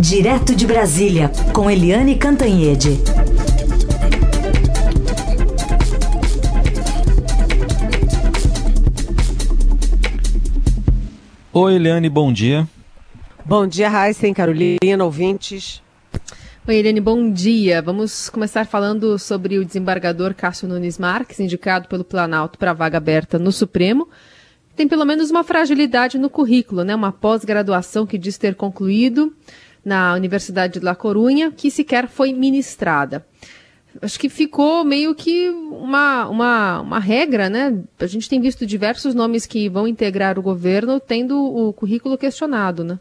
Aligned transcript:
Direto 0.00 0.54
de 0.54 0.64
Brasília, 0.64 1.28
com 1.52 1.68
Eliane 1.68 2.16
Cantanhede. 2.16 3.00
Oi, 11.52 11.74
Eliane, 11.74 12.08
bom 12.08 12.32
dia. 12.32 12.68
Bom 13.44 13.66
dia, 13.66 13.88
Raíssa, 13.88 14.32
Carolina, 14.32 15.04
ouvintes. 15.04 15.82
Oi, 16.68 16.76
Eliane, 16.76 17.00
bom 17.00 17.32
dia. 17.32 17.82
Vamos 17.82 18.30
começar 18.30 18.64
falando 18.66 19.18
sobre 19.18 19.58
o 19.58 19.64
desembargador 19.64 20.32
Cássio 20.32 20.68
Nunes 20.68 20.96
Marques, 20.96 21.40
indicado 21.40 21.88
pelo 21.88 22.04
Planalto 22.04 22.56
para 22.56 22.72
vaga 22.72 22.98
aberta 22.98 23.36
no 23.36 23.50
Supremo. 23.50 24.08
Tem 24.76 24.86
pelo 24.86 25.04
menos 25.04 25.28
uma 25.28 25.42
fragilidade 25.42 26.18
no 26.18 26.30
currículo, 26.30 26.84
né? 26.84 26.94
Uma 26.94 27.10
pós-graduação 27.10 28.06
que 28.06 28.16
diz 28.16 28.38
ter 28.38 28.54
concluído 28.54 29.34
na 29.84 30.14
Universidade 30.14 30.78
de 30.78 30.84
La 30.84 30.94
Corunha, 30.94 31.50
que 31.50 31.70
sequer 31.70 32.08
foi 32.08 32.32
ministrada. 32.32 33.24
Acho 34.00 34.20
que 34.20 34.28
ficou 34.28 34.84
meio 34.84 35.14
que 35.14 35.48
uma, 35.48 36.28
uma, 36.28 36.80
uma 36.80 36.98
regra, 36.98 37.48
né? 37.48 37.82
A 37.98 38.06
gente 38.06 38.28
tem 38.28 38.40
visto 38.40 38.66
diversos 38.66 39.14
nomes 39.14 39.46
que 39.46 39.68
vão 39.68 39.88
integrar 39.88 40.38
o 40.38 40.42
governo 40.42 41.00
tendo 41.00 41.36
o 41.38 41.72
currículo 41.72 42.16
questionado, 42.16 42.84
né? 42.84 42.98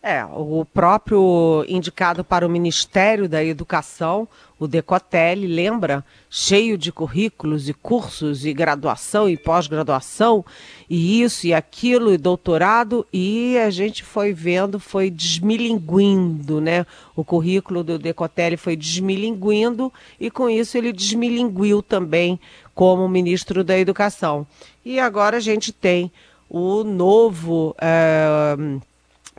É, 0.00 0.24
o 0.24 0.64
próprio 0.64 1.64
indicado 1.66 2.22
para 2.22 2.46
o 2.46 2.48
Ministério 2.48 3.28
da 3.28 3.44
Educação, 3.44 4.28
o 4.56 4.68
Decotelli, 4.68 5.48
lembra, 5.48 6.04
cheio 6.30 6.78
de 6.78 6.92
currículos 6.92 7.68
e 7.68 7.74
cursos 7.74 8.46
e 8.46 8.52
graduação 8.52 9.28
e 9.28 9.36
pós-graduação, 9.36 10.44
e 10.88 11.20
isso 11.20 11.48
e 11.48 11.52
aquilo, 11.52 12.12
e 12.12 12.16
doutorado, 12.16 13.04
e 13.12 13.58
a 13.58 13.70
gente 13.70 14.04
foi 14.04 14.32
vendo, 14.32 14.78
foi 14.78 15.10
desmilinguindo, 15.10 16.60
né? 16.60 16.86
O 17.16 17.24
currículo 17.24 17.82
do 17.82 17.98
Decotelli 17.98 18.56
foi 18.56 18.76
desmilinguindo, 18.76 19.92
e 20.20 20.30
com 20.30 20.48
isso 20.48 20.78
ele 20.78 20.92
desmilinguiu 20.92 21.82
também 21.82 22.38
como 22.72 23.08
ministro 23.08 23.64
da 23.64 23.76
Educação. 23.76 24.46
E 24.84 25.00
agora 25.00 25.38
a 25.38 25.40
gente 25.40 25.72
tem 25.72 26.12
o 26.48 26.84
novo. 26.84 27.74
É 27.80 28.54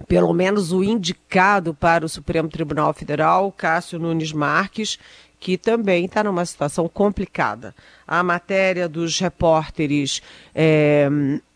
pelo 0.08 0.34
menos 0.34 0.72
o 0.72 0.84
indicado 0.84 1.74
para 1.74 2.06
o 2.06 2.10
Supremo 2.10 2.50
Tribunal 2.50 2.94
Federal, 2.94 3.52
Cássio 3.52 4.00
Nunes 4.00 4.32
Marques, 4.32 4.98
que 5.40 5.58
também 5.58 6.06
está 6.06 6.24
numa 6.24 6.46
situação 6.46 6.88
complicada. 6.90 7.74
A 8.08 8.22
matéria 8.22 8.90
dos 8.90 9.20
repórteres 9.20 10.22
é, 10.54 11.10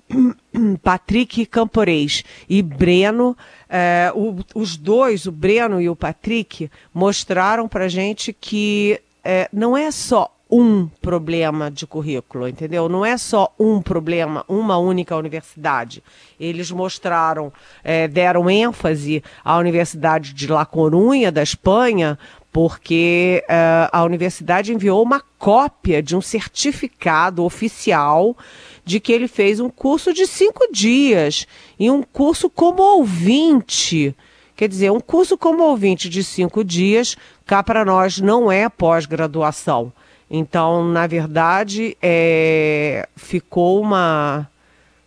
Patrick 0.81 1.45
Camporês 1.45 2.23
e 2.47 2.61
Breno, 2.61 3.35
é, 3.69 4.11
o, 4.15 4.37
os 4.55 4.77
dois, 4.77 5.25
o 5.25 5.31
Breno 5.31 5.81
e 5.81 5.89
o 5.89 5.95
Patrick, 5.95 6.69
mostraram 6.93 7.67
para 7.67 7.87
gente 7.87 8.31
que 8.33 8.99
é, 9.23 9.49
não 9.51 9.75
é 9.75 9.91
só 9.91 10.32
um 10.55 10.87
problema 11.01 11.71
de 11.71 11.87
currículo, 11.87 12.47
entendeu? 12.47 12.87
Não 12.87 13.03
é 13.03 13.17
só 13.17 13.51
um 13.59 13.81
problema, 13.81 14.45
uma 14.47 14.77
única 14.77 15.17
universidade. 15.17 16.03
Eles 16.39 16.69
mostraram, 16.69 17.51
é, 17.83 18.07
deram 18.07 18.47
ênfase 18.47 19.23
à 19.43 19.57
Universidade 19.57 20.31
de 20.31 20.47
La 20.47 20.63
Corunha, 20.63 21.31
da 21.31 21.41
Espanha, 21.41 22.19
porque 22.51 23.43
é, 23.49 23.89
a 23.91 24.03
universidade 24.03 24.71
enviou 24.71 25.01
uma 25.01 25.23
cópia 25.39 26.03
de 26.03 26.15
um 26.15 26.21
certificado 26.21 27.43
oficial 27.43 28.37
de 28.85 28.99
que 28.99 29.11
ele 29.11 29.27
fez 29.27 29.59
um 29.59 29.71
curso 29.71 30.13
de 30.13 30.27
cinco 30.27 30.71
dias 30.71 31.47
e 31.79 31.89
um 31.89 32.03
curso 32.03 32.47
como 32.47 32.83
ouvinte. 32.83 34.15
Quer 34.55 34.69
dizer, 34.69 34.91
um 34.91 34.99
curso 34.99 35.35
como 35.35 35.63
ouvinte 35.63 36.07
de 36.07 36.23
cinco 36.23 36.63
dias, 36.63 37.17
cá 37.43 37.63
para 37.63 37.83
nós 37.83 38.19
não 38.19 38.51
é 38.51 38.69
pós-graduação. 38.69 39.91
Então, 40.35 40.83
na 40.83 41.05
verdade, 41.05 41.95
é, 42.01 43.07
ficou 43.15 43.79
uma 43.79 44.49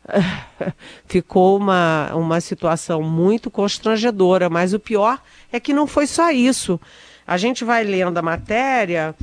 ficou 1.04 1.56
uma, 1.56 2.14
uma 2.14 2.41
situação 2.41 3.03
muito 3.03 3.50
constrangedora, 3.50 4.48
mas 4.48 4.72
o 4.72 4.78
pior 4.78 5.20
é 5.50 5.59
que 5.59 5.75
não 5.75 5.84
foi 5.84 6.06
só 6.06 6.31
isso. 6.31 6.81
A 7.26 7.36
gente 7.36 7.65
vai 7.65 7.82
lendo 7.82 8.16
a 8.19 8.22
matéria, 8.22 9.16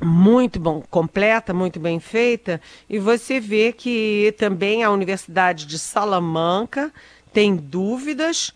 muito 0.00 0.60
bom, 0.60 0.80
completa, 0.88 1.52
muito 1.52 1.80
bem 1.80 1.98
feita, 1.98 2.60
e 2.88 3.00
você 3.00 3.40
vê 3.40 3.72
que 3.72 4.32
também 4.38 4.84
a 4.84 4.92
Universidade 4.92 5.66
de 5.66 5.76
Salamanca 5.76 6.92
tem 7.32 7.56
dúvidas 7.56 8.54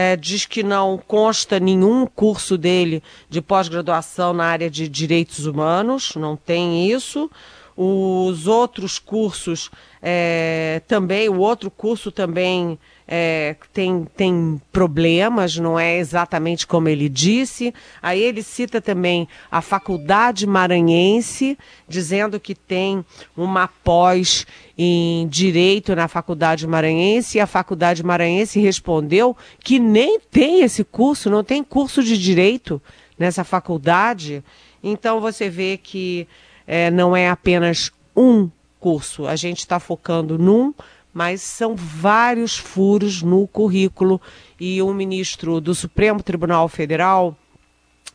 é, 0.00 0.14
diz 0.14 0.44
que 0.44 0.62
não 0.62 0.96
consta 0.96 1.58
nenhum 1.58 2.06
curso 2.06 2.56
dele 2.56 3.02
de 3.28 3.42
pós-graduação 3.42 4.32
na 4.32 4.44
área 4.44 4.70
de 4.70 4.88
direitos 4.88 5.44
humanos, 5.44 6.14
não 6.14 6.36
tem 6.36 6.88
isso. 6.88 7.28
Os 7.76 8.46
outros 8.46 9.00
cursos 9.00 9.68
é, 10.00 10.82
também, 10.86 11.28
o 11.28 11.38
outro 11.38 11.68
curso 11.68 12.12
também 12.12 12.78
é, 13.10 13.56
tem, 13.72 14.06
tem 14.14 14.60
problemas, 14.70 15.56
não 15.56 15.80
é 15.80 15.96
exatamente 15.96 16.66
como 16.66 16.90
ele 16.90 17.08
disse. 17.08 17.72
Aí 18.02 18.22
ele 18.22 18.42
cita 18.42 18.82
também 18.82 19.26
a 19.50 19.62
Faculdade 19.62 20.46
Maranhense, 20.46 21.58
dizendo 21.88 22.38
que 22.38 22.54
tem 22.54 23.02
uma 23.34 23.66
pós 23.66 24.46
em 24.76 25.26
Direito 25.26 25.96
na 25.96 26.06
Faculdade 26.06 26.66
Maranhense, 26.66 27.38
e 27.38 27.40
a 27.40 27.46
Faculdade 27.46 28.04
Maranhense 28.04 28.60
respondeu 28.60 29.34
que 29.64 29.78
nem 29.78 30.20
tem 30.20 30.60
esse 30.60 30.84
curso, 30.84 31.30
não 31.30 31.42
tem 31.42 31.64
curso 31.64 32.02
de 32.02 32.18
Direito 32.18 32.80
nessa 33.18 33.42
faculdade. 33.42 34.44
Então 34.82 35.18
você 35.18 35.48
vê 35.48 35.78
que 35.82 36.28
é, 36.66 36.90
não 36.90 37.16
é 37.16 37.30
apenas 37.30 37.90
um 38.14 38.50
curso, 38.78 39.26
a 39.26 39.34
gente 39.34 39.58
está 39.58 39.80
focando 39.80 40.38
num 40.38 40.72
mas 41.12 41.42
são 41.42 41.74
vários 41.74 42.56
furos 42.56 43.22
no 43.22 43.46
currículo 43.46 44.20
e 44.58 44.80
o 44.82 44.92
ministro 44.92 45.60
do 45.60 45.74
Supremo 45.74 46.22
Tribunal 46.22 46.68
Federal 46.68 47.36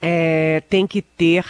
é, 0.02 0.62
tem 0.70 0.86
que 0.86 1.02
ter 1.02 1.46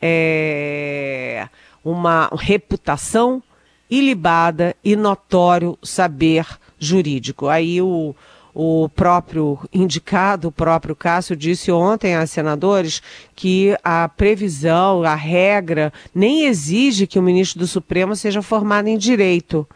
é, 0.00 1.48
uma 1.82 2.28
reputação 2.32 3.42
ilibada 3.90 4.74
e 4.84 4.96
notório 4.96 5.78
saber 5.82 6.46
jurídico. 6.78 7.48
Aí 7.48 7.80
o, 7.80 8.14
o 8.54 8.88
próprio 8.88 9.58
indicado, 9.72 10.48
o 10.48 10.52
próprio 10.52 10.94
Cássio, 10.94 11.34
disse 11.34 11.72
ontem 11.72 12.14
a 12.14 12.26
senadores 12.26 13.02
que 13.34 13.76
a 13.82 14.08
previsão, 14.08 15.02
a 15.02 15.14
regra, 15.14 15.92
nem 16.14 16.46
exige 16.46 17.06
que 17.06 17.18
o 17.18 17.22
ministro 17.22 17.58
do 17.58 17.66
Supremo 17.66 18.14
seja 18.14 18.42
formado 18.42 18.88
em 18.88 18.96
direito, 18.96 19.66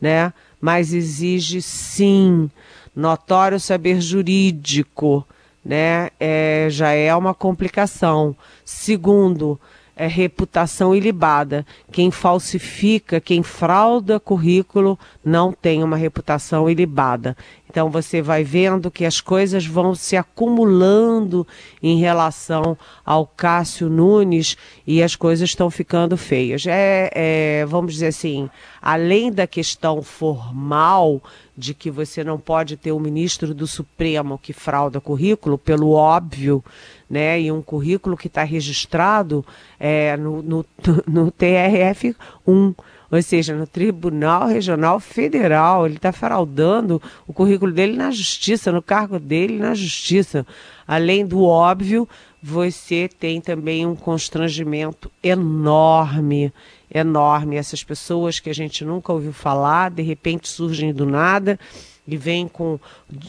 né? 0.00 0.32
Mas 0.60 0.92
exige 0.92 1.60
sim 1.60 2.50
notório 2.94 3.60
saber 3.60 4.00
jurídico, 4.00 5.26
né? 5.64 6.10
É, 6.18 6.68
já 6.70 6.90
é 6.90 7.14
uma 7.14 7.34
complicação. 7.34 8.34
Segundo, 8.64 9.60
é 9.96 10.06
reputação 10.06 10.94
ilibada. 10.94 11.66
Quem 11.90 12.10
falsifica, 12.10 13.20
quem 13.20 13.42
frauda 13.42 14.20
currículo, 14.20 14.98
não 15.24 15.52
tem 15.52 15.82
uma 15.82 15.96
reputação 15.96 16.68
ilibada. 16.68 17.36
Então 17.76 17.90
você 17.90 18.22
vai 18.22 18.42
vendo 18.42 18.90
que 18.90 19.04
as 19.04 19.20
coisas 19.20 19.66
vão 19.66 19.94
se 19.94 20.16
acumulando 20.16 21.46
em 21.82 21.98
relação 21.98 22.74
ao 23.04 23.26
Cássio 23.26 23.90
Nunes 23.90 24.56
e 24.86 25.02
as 25.02 25.14
coisas 25.14 25.50
estão 25.50 25.70
ficando 25.70 26.16
feias. 26.16 26.66
É, 26.66 27.10
é, 27.12 27.66
vamos 27.66 27.92
dizer 27.92 28.06
assim, 28.06 28.48
além 28.80 29.30
da 29.30 29.46
questão 29.46 30.00
formal 30.00 31.20
de 31.54 31.74
que 31.74 31.90
você 31.90 32.24
não 32.24 32.38
pode 32.38 32.78
ter 32.78 32.92
um 32.92 32.98
ministro 32.98 33.52
do 33.52 33.66
Supremo 33.66 34.38
que 34.38 34.54
frauda 34.54 34.98
currículo, 34.98 35.58
pelo 35.58 35.90
óbvio, 35.90 36.64
né? 37.10 37.38
E 37.38 37.52
um 37.52 37.60
currículo 37.60 38.16
que 38.16 38.26
está 38.26 38.42
registrado 38.42 39.44
é, 39.78 40.16
no, 40.16 40.42
no, 40.42 40.66
no 41.06 41.30
TRF 41.30 42.16
1 42.46 42.72
ou 43.10 43.22
seja, 43.22 43.54
no 43.54 43.66
Tribunal 43.66 44.48
Regional 44.48 44.98
Federal. 45.00 45.86
Ele 45.86 45.96
está 45.96 46.12
fraudando 46.12 47.00
o 47.26 47.32
currículo 47.32 47.72
dele 47.72 47.96
na 47.96 48.10
justiça, 48.10 48.72
no 48.72 48.82
cargo 48.82 49.18
dele 49.18 49.58
na 49.58 49.74
justiça. 49.74 50.46
Além 50.86 51.26
do 51.26 51.42
óbvio, 51.44 52.08
você 52.42 53.08
tem 53.08 53.40
também 53.40 53.86
um 53.86 53.96
constrangimento 53.96 55.10
enorme, 55.22 56.52
enorme. 56.92 57.56
Essas 57.56 57.82
pessoas 57.82 58.38
que 58.38 58.50
a 58.50 58.54
gente 58.54 58.84
nunca 58.84 59.12
ouviu 59.12 59.32
falar, 59.32 59.90
de 59.90 60.02
repente 60.02 60.48
surgem 60.48 60.92
do 60.92 61.06
nada 61.06 61.58
e 62.06 62.16
vêm 62.16 62.46
com. 62.46 62.78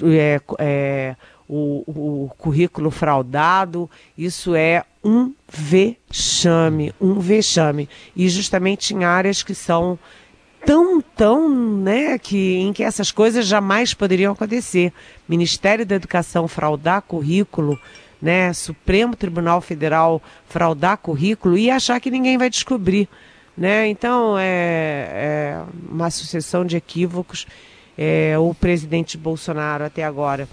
É, 0.04 0.40
é, 0.60 1.16
o, 1.48 1.84
o 1.88 2.30
currículo 2.38 2.92
fraudado, 2.92 3.90
isso 4.18 4.56
é 4.56 4.84
um 5.04 5.34
vexame, 5.48 6.94
um 7.00 7.20
vexame. 7.20 7.88
E 8.16 8.28
justamente 8.28 8.94
em 8.94 9.04
áreas 9.04 9.44
que 9.44 9.56
são 9.56 9.98
tão, 10.66 11.02
tão, 11.02 11.50
né, 11.78 12.18
que, 12.18 12.58
em 12.58 12.74
que 12.74 12.84
essas 12.84 13.12
coisas 13.12 13.48
jamais 13.48 13.94
poderiam 13.94 14.34
acontecer. 14.34 14.92
Ministério 15.28 15.86
da 15.86 15.96
Educação 15.96 16.48
fraudar 16.48 17.02
currículo, 17.04 17.80
né, 18.22 18.52
Supremo 18.52 19.16
Tribunal 19.16 19.62
Federal 19.62 20.22
fraudar 20.48 20.98
currículo 20.98 21.58
e 21.58 21.70
achar 21.70 22.00
que 22.02 22.12
ninguém 22.12 22.38
vai 22.38 22.50
descobrir. 22.50 23.08
Né? 23.58 23.88
Então, 23.88 24.38
é, 24.38 25.10
é 25.14 25.64
uma 25.90 26.10
sucessão 26.12 26.66
de 26.66 26.76
equívocos. 26.76 27.48
É, 27.98 28.38
o 28.38 28.54
presidente 28.54 29.18
Bolsonaro, 29.18 29.84
até 29.84 30.04
agora, 30.04 30.48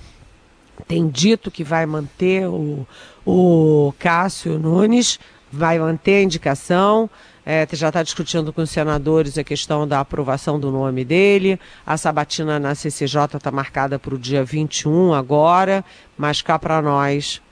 tem 0.86 1.08
dito 1.08 1.50
que 1.50 1.64
vai 1.64 1.86
manter 1.86 2.46
o, 2.48 2.86
o 3.26 3.92
Cássio 3.98 4.58
Nunes, 4.58 5.18
vai 5.50 5.78
manter 5.78 6.16
a 6.16 6.22
indicação. 6.22 7.08
É, 7.46 7.66
já 7.72 7.88
está 7.88 8.02
discutindo 8.02 8.52
com 8.52 8.62
os 8.62 8.70
senadores 8.70 9.36
a 9.36 9.44
questão 9.44 9.86
da 9.86 10.00
aprovação 10.00 10.58
do 10.58 10.70
nome 10.70 11.04
dele. 11.04 11.60
A 11.84 11.96
sabatina 11.96 12.58
na 12.58 12.74
CCJ 12.74 13.36
está 13.36 13.50
marcada 13.50 13.98
para 13.98 14.14
o 14.14 14.18
dia 14.18 14.42
21 14.42 15.12
agora, 15.12 15.84
mas 16.16 16.40
cá 16.40 16.58
para 16.58 16.80
nós, 16.80 17.42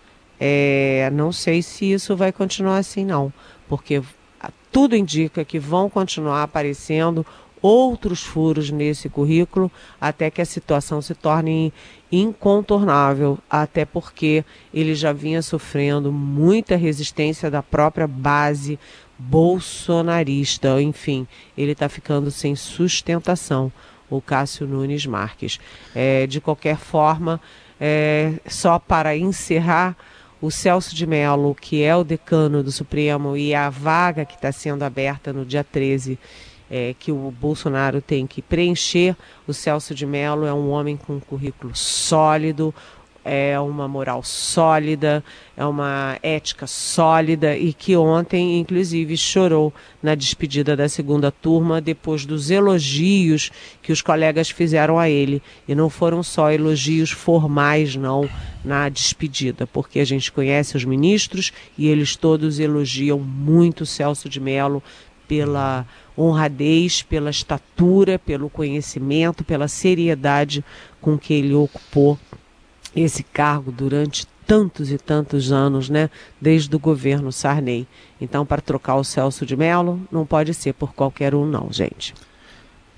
é, 0.40 1.10
não 1.12 1.30
sei 1.30 1.60
se 1.62 1.92
isso 1.92 2.16
vai 2.16 2.32
continuar 2.32 2.78
assim, 2.78 3.04
não, 3.04 3.30
porque 3.68 4.02
tudo 4.72 4.96
indica 4.96 5.44
que 5.44 5.58
vão 5.58 5.90
continuar 5.90 6.42
aparecendo 6.42 7.24
outros 7.60 8.22
furos 8.22 8.70
nesse 8.70 9.08
currículo 9.08 9.70
até 10.00 10.30
que 10.30 10.40
a 10.40 10.46
situação 10.46 11.00
se 11.00 11.14
torne 11.14 11.72
incontornável, 12.12 13.38
até 13.48 13.86
porque 13.86 14.44
ele 14.72 14.94
já 14.94 15.14
vinha 15.14 15.40
sofrendo 15.40 16.12
muita 16.12 16.76
resistência 16.76 17.50
da 17.50 17.62
própria 17.62 18.06
base 18.06 18.78
bolsonarista. 19.18 20.80
Enfim, 20.82 21.26
ele 21.56 21.72
está 21.72 21.88
ficando 21.88 22.30
sem 22.30 22.54
sustentação, 22.54 23.72
o 24.10 24.20
Cássio 24.20 24.66
Nunes 24.66 25.06
Marques. 25.06 25.58
É, 25.94 26.26
de 26.26 26.38
qualquer 26.38 26.76
forma, 26.76 27.40
é, 27.80 28.34
só 28.46 28.78
para 28.78 29.16
encerrar 29.16 29.96
o 30.40 30.50
Celso 30.50 30.94
de 30.94 31.06
Mello, 31.06 31.54
que 31.54 31.82
é 31.82 31.96
o 31.96 32.04
decano 32.04 32.62
do 32.62 32.72
Supremo, 32.72 33.36
e 33.36 33.54
a 33.54 33.70
vaga 33.70 34.24
que 34.24 34.34
está 34.34 34.50
sendo 34.52 34.82
aberta 34.82 35.32
no 35.32 35.46
dia 35.46 35.64
13, 35.64 36.18
é, 36.72 36.94
que 36.98 37.12
o 37.12 37.30
Bolsonaro 37.30 38.00
tem 38.00 38.26
que 38.26 38.40
preencher, 38.40 39.14
o 39.46 39.52
Celso 39.52 39.94
de 39.94 40.06
Mello 40.06 40.46
é 40.46 40.54
um 40.54 40.70
homem 40.70 40.96
com 40.96 41.16
um 41.16 41.20
currículo 41.20 41.76
sólido, 41.76 42.74
é 43.22 43.60
uma 43.60 43.86
moral 43.86 44.22
sólida, 44.22 45.22
é 45.54 45.64
uma 45.66 46.18
ética 46.22 46.66
sólida 46.66 47.54
e 47.56 47.74
que 47.74 47.94
ontem, 47.94 48.58
inclusive, 48.58 49.16
chorou 49.18 49.72
na 50.02 50.14
despedida 50.14 50.74
da 50.74 50.88
segunda 50.88 51.30
turma 51.30 51.78
depois 51.78 52.24
dos 52.24 52.50
elogios 52.50 53.50
que 53.82 53.92
os 53.92 54.00
colegas 54.00 54.48
fizeram 54.48 54.98
a 54.98 55.10
ele. 55.10 55.42
E 55.68 55.74
não 55.74 55.90
foram 55.90 56.22
só 56.22 56.50
elogios 56.50 57.10
formais, 57.10 57.94
não, 57.94 58.28
na 58.64 58.88
despedida, 58.88 59.66
porque 59.66 60.00
a 60.00 60.06
gente 60.06 60.32
conhece 60.32 60.74
os 60.74 60.84
ministros 60.84 61.52
e 61.76 61.86
eles 61.86 62.16
todos 62.16 62.58
elogiam 62.58 63.18
muito 63.18 63.86
Celso 63.86 64.26
de 64.26 64.40
Mello 64.40 64.82
pela 65.28 65.86
honradez, 66.16 67.02
pela 67.02 67.30
estatura, 67.30 68.18
pelo 68.18 68.50
conhecimento, 68.50 69.44
pela 69.44 69.68
seriedade 69.68 70.64
com 71.00 71.18
que 71.18 71.34
ele 71.34 71.54
ocupou 71.54 72.18
esse 72.94 73.22
cargo 73.22 73.72
durante 73.72 74.26
tantos 74.46 74.90
e 74.90 74.98
tantos 74.98 75.52
anos, 75.52 75.88
né, 75.88 76.10
desde 76.40 76.74
o 76.74 76.78
governo 76.78 77.32
Sarney. 77.32 77.86
Então, 78.20 78.44
para 78.44 78.60
trocar 78.60 78.96
o 78.96 79.04
Celso 79.04 79.46
de 79.46 79.56
Mello, 79.56 80.00
não 80.10 80.26
pode 80.26 80.52
ser 80.52 80.74
por 80.74 80.92
qualquer 80.92 81.34
um, 81.34 81.46
não, 81.46 81.68
gente. 81.70 82.14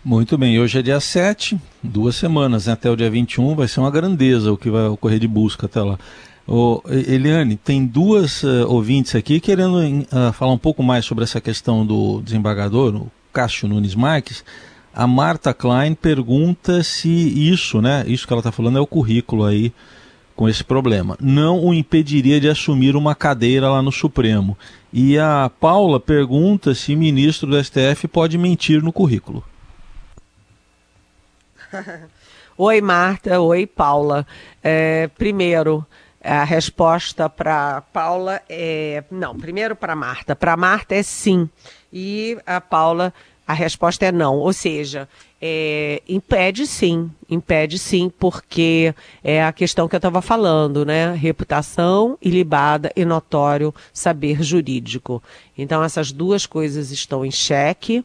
Muito 0.04 0.36
bem, 0.36 0.60
hoje 0.60 0.78
é 0.78 0.82
dia 0.82 1.00
7, 1.00 1.58
duas 1.82 2.16
semanas, 2.16 2.66
né? 2.66 2.74
até 2.74 2.90
o 2.90 2.96
dia 2.96 3.08
21 3.08 3.54
vai 3.54 3.66
ser 3.66 3.80
uma 3.80 3.90
grandeza 3.90 4.52
o 4.52 4.56
que 4.56 4.68
vai 4.68 4.86
ocorrer 4.86 5.18
de 5.18 5.26
busca 5.26 5.64
até 5.64 5.80
lá. 5.80 5.98
Ô, 6.46 6.82
Eliane, 6.86 7.56
tem 7.56 7.86
duas 7.86 8.42
uh, 8.42 8.68
ouvintes 8.68 9.14
aqui 9.14 9.40
querendo 9.40 9.78
uh, 9.78 10.32
falar 10.34 10.52
um 10.52 10.58
pouco 10.58 10.82
mais 10.82 11.06
sobre 11.06 11.24
essa 11.24 11.40
questão 11.40 11.86
do 11.86 12.20
desembargador, 12.20 12.94
o 12.94 13.10
Cássio 13.32 13.66
Nunes 13.66 13.94
Marques. 13.94 14.44
A 14.92 15.06
Marta 15.06 15.54
Klein 15.54 15.94
pergunta 15.94 16.82
se 16.82 17.08
isso, 17.08 17.80
né, 17.80 18.04
isso 18.06 18.26
que 18.26 18.32
ela 18.32 18.40
está 18.40 18.52
falando 18.52 18.76
é 18.76 18.80
o 18.80 18.86
currículo 18.86 19.44
aí 19.44 19.72
com 20.36 20.48
esse 20.48 20.62
problema, 20.62 21.16
não 21.20 21.64
o 21.64 21.72
impediria 21.72 22.40
de 22.40 22.48
assumir 22.48 22.94
uma 22.96 23.14
cadeira 23.14 23.70
lá 23.70 23.80
no 23.80 23.92
Supremo. 23.92 24.56
E 24.92 25.18
a 25.18 25.50
Paula 25.60 25.98
pergunta 25.98 26.74
se 26.74 26.94
ministro 26.94 27.48
do 27.48 27.62
STF 27.62 28.06
pode 28.06 28.36
mentir 28.36 28.82
no 28.82 28.92
currículo. 28.92 29.42
oi, 32.58 32.80
Marta. 32.80 33.40
Oi, 33.40 33.66
Paula. 33.66 34.26
É, 34.62 35.08
primeiro, 35.16 35.86
a 36.24 36.42
resposta 36.44 37.28
para 37.28 37.82
Paula 37.92 38.40
é. 38.48 39.04
Não, 39.10 39.36
primeiro 39.36 39.76
para 39.76 39.94
Marta. 39.94 40.34
Para 40.34 40.56
Marta 40.56 40.94
é 40.94 41.02
sim. 41.02 41.48
E 41.92 42.38
a 42.46 42.60
Paula 42.60 43.12
a 43.46 43.52
resposta 43.52 44.06
é 44.06 44.12
não. 44.12 44.36
Ou 44.36 44.52
seja, 44.52 45.08
é, 45.40 46.00
impede 46.08 46.66
sim, 46.66 47.10
impede 47.28 47.78
sim, 47.78 48.10
porque 48.18 48.94
é 49.22 49.44
a 49.44 49.52
questão 49.52 49.86
que 49.86 49.94
eu 49.94 49.98
estava 49.98 50.22
falando, 50.22 50.84
né? 50.84 51.12
Reputação 51.14 52.16
ilibada 52.22 52.90
e 52.96 53.04
notório 53.04 53.74
saber 53.92 54.42
jurídico. 54.42 55.22
Então, 55.56 55.82
essas 55.84 56.10
duas 56.10 56.46
coisas 56.46 56.90
estão 56.90 57.24
em 57.24 57.30
xeque 57.30 58.02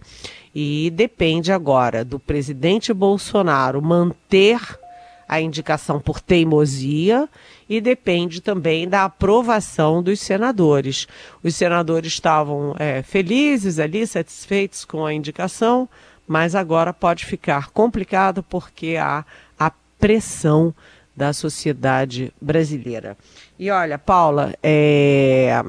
e 0.54 0.92
depende 0.94 1.52
agora 1.52 2.04
do 2.04 2.20
presidente 2.20 2.94
Bolsonaro 2.94 3.82
manter 3.82 4.60
a 5.28 5.40
indicação 5.40 6.02
por 6.02 6.20
teimosia 6.20 7.30
e 7.70 7.80
depende 7.80 8.42
também 8.42 8.90
da 8.90 9.06
aprovação 9.06 10.02
dos 10.02 10.20
senadores. 10.20 11.08
Os 11.44 11.56
senadores 11.56 12.12
estavam 12.12 12.76
é, 12.80 13.04
felizes 13.04 13.78
ali, 13.78 14.08
satisfeitos 14.08 14.84
com 14.84 15.06
a 15.06 15.14
indicação, 15.14 15.88
mas 16.28 16.56
agora 16.56 16.92
pode 16.92 17.26
ficar 17.26 17.70
complicado 17.70 18.42
porque 18.42 18.98
há 19.00 19.24
a 19.58 19.72
pressão 20.00 20.74
da 21.16 21.32
sociedade 21.32 22.34
brasileira. 22.42 23.16
E 23.58 23.70
olha, 23.70 24.00
Paula, 24.00 24.54
é... 24.64 25.62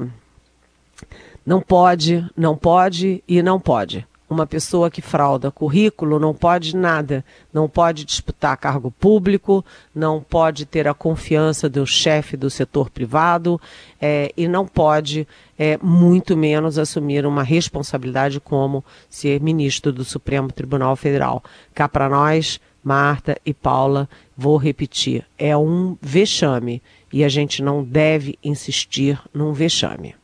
não 1.45 1.61
pode, 1.61 2.25
não 2.35 2.55
pode 2.55 3.23
e 3.27 3.43
não 3.43 3.59
pode. 3.59 4.07
Uma 4.31 4.47
pessoa 4.47 4.89
que 4.89 5.01
frauda 5.01 5.51
currículo 5.51 6.17
não 6.17 6.33
pode 6.33 6.73
nada, 6.73 7.21
não 7.51 7.67
pode 7.67 8.05
disputar 8.05 8.55
cargo 8.55 8.89
público, 8.89 9.63
não 9.93 10.21
pode 10.21 10.65
ter 10.65 10.87
a 10.87 10.93
confiança 10.93 11.67
do 11.67 11.85
chefe 11.85 12.37
do 12.37 12.49
setor 12.49 12.89
privado 12.89 13.59
é, 13.99 14.31
e 14.37 14.47
não 14.47 14.65
pode, 14.65 15.27
é, 15.59 15.77
muito 15.83 16.37
menos, 16.37 16.77
assumir 16.77 17.25
uma 17.25 17.43
responsabilidade 17.43 18.39
como 18.39 18.85
ser 19.09 19.41
ministro 19.41 19.91
do 19.91 20.05
Supremo 20.05 20.49
Tribunal 20.49 20.95
Federal. 20.95 21.43
Cá 21.75 21.89
para 21.89 22.07
nós, 22.07 22.57
Marta 22.81 23.37
e 23.45 23.53
Paula, 23.53 24.07
vou 24.37 24.55
repetir, 24.55 25.25
é 25.37 25.57
um 25.57 25.97
vexame 26.01 26.81
e 27.11 27.25
a 27.25 27.27
gente 27.27 27.61
não 27.61 27.83
deve 27.83 28.39
insistir 28.41 29.21
num 29.33 29.51
vexame. 29.51 30.15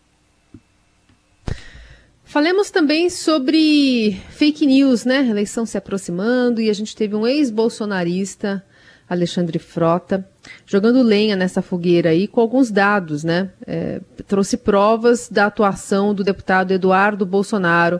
Falemos 2.38 2.70
também 2.70 3.10
sobre 3.10 4.15
fake 4.29 4.63
news, 4.67 5.06
né? 5.06 5.27
Eleição 5.27 5.65
se 5.65 5.75
aproximando 5.75 6.62
e 6.62 6.70
a 6.70 6.74
gente 6.74 6.96
teve 6.96 7.15
um 7.15 7.25
ex-bolsonarista, 7.25 8.63
Alexandre 9.10 9.58
Frota, 9.58 10.24
jogando 10.63 11.01
lenha 11.01 11.36
nessa 11.36 11.63
fogueira 11.63 12.12
aí 12.12 12.27
com 12.27 12.39
alguns 12.39 12.70
dados, 12.70 13.24
né? 13.24 13.50
É, 13.65 14.01
trouxe 14.27 14.56
provas 14.56 15.27
da 15.29 15.48
atuação 15.48 16.13
do 16.13 16.24
deputado 16.24 16.72
Eduardo 16.72 17.25
Bolsonaro 17.25 18.00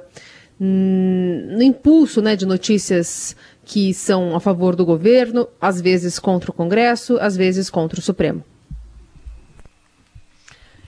hum, 0.62 1.56
no 1.56 1.63
impulso 1.63 2.22
né, 2.22 2.36
de 2.36 2.46
notícias 2.46 3.36
que 3.65 3.91
são 3.91 4.36
a 4.36 4.39
favor 4.39 4.75
do 4.75 4.86
governo, 4.86 5.48
às 5.60 5.82
vezes 5.82 6.20
contra 6.20 6.51
o 6.51 6.53
Congresso, 6.53 7.17
às 7.20 7.36
vezes 7.36 7.72
contra 7.72 8.00
o 8.00 8.03
Supremo. 8.03 8.44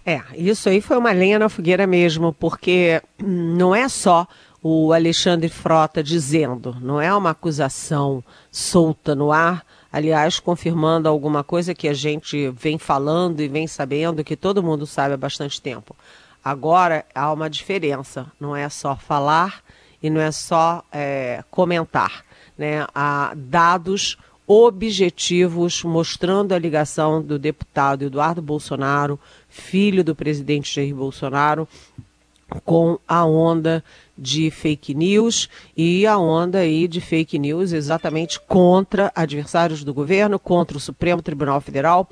É, 0.06 0.22
isso 0.34 0.70
aí 0.70 0.82
foi 0.82 0.98
uma 0.98 1.12
lenha 1.12 1.38
na 1.38 1.50
fogueira 1.50 1.86
mesmo, 1.86 2.34
porque 2.34 3.01
não 3.22 3.75
é 3.75 3.88
só 3.88 4.27
o 4.62 4.91
Alexandre 4.91 5.50
Frota 5.50 6.03
dizendo, 6.03 6.75
não 6.82 7.00
é 7.00 7.13
uma 7.13 7.29
acusação 7.32 8.24
solta 8.51 9.15
no 9.15 9.32
ar, 9.32 9.65
aliás, 9.91 10.39
confirmando 10.39 11.08
alguma 11.08 11.44
coisa 11.44 11.74
que 11.74 11.88
a 11.88 11.94
gente 11.94 12.50
vem 12.50 12.77
falando 12.77 13.39
e 13.39 13.48
vem 13.48 13.68
sabendo, 13.68 14.24
que 14.24 14.36
todo 14.36 14.63
mundo 14.63 14.86
sabe 14.86 15.13
há 15.13 15.18
bastante 15.18 15.62
tempo. 15.62 15.96
Agora 16.44 17.06
há 17.13 17.32
uma 17.32 17.50
diferença, 17.50 18.25
não 18.39 18.56
é 18.56 18.68
só 18.70 18.96
falar 18.96 19.62
e 20.01 20.10
não 20.10 20.22
é 20.22 20.32
só 20.32 20.84
é, 20.91 21.44
comentar, 21.50 22.24
né? 22.58 22.86
Há 22.94 23.34
dados 23.36 24.18
objetivos 24.51 25.84
mostrando 25.84 26.53
a 26.53 26.58
ligação 26.60 27.22
do 27.22 27.38
deputado 27.38 28.03
Eduardo 28.03 28.41
Bolsonaro 28.41 29.20
filho 29.48 30.03
do 30.03 30.15
presidente 30.15 30.74
Jair 30.74 30.96
Bolsonaro, 30.96 31.68
com 32.65 32.98
a 33.08 33.24
onda 33.24 33.84
de 34.18 34.50
fake 34.50 34.96
news 34.96 35.48
e 35.77 36.08
a 36.08 36.18
onda 36.18 36.60
aí 36.60 36.88
de 36.88 37.00
fake 37.00 37.38
news 37.38 37.72
exatamente 37.72 38.39
contra 38.39 39.12
adversários 39.15 39.84
do 39.84 39.94
governo, 39.94 40.39
contra 40.39 40.75
o 40.75 40.79
Supremo 40.79 41.22
Tribunal 41.22 41.62
Federal, 41.62 42.08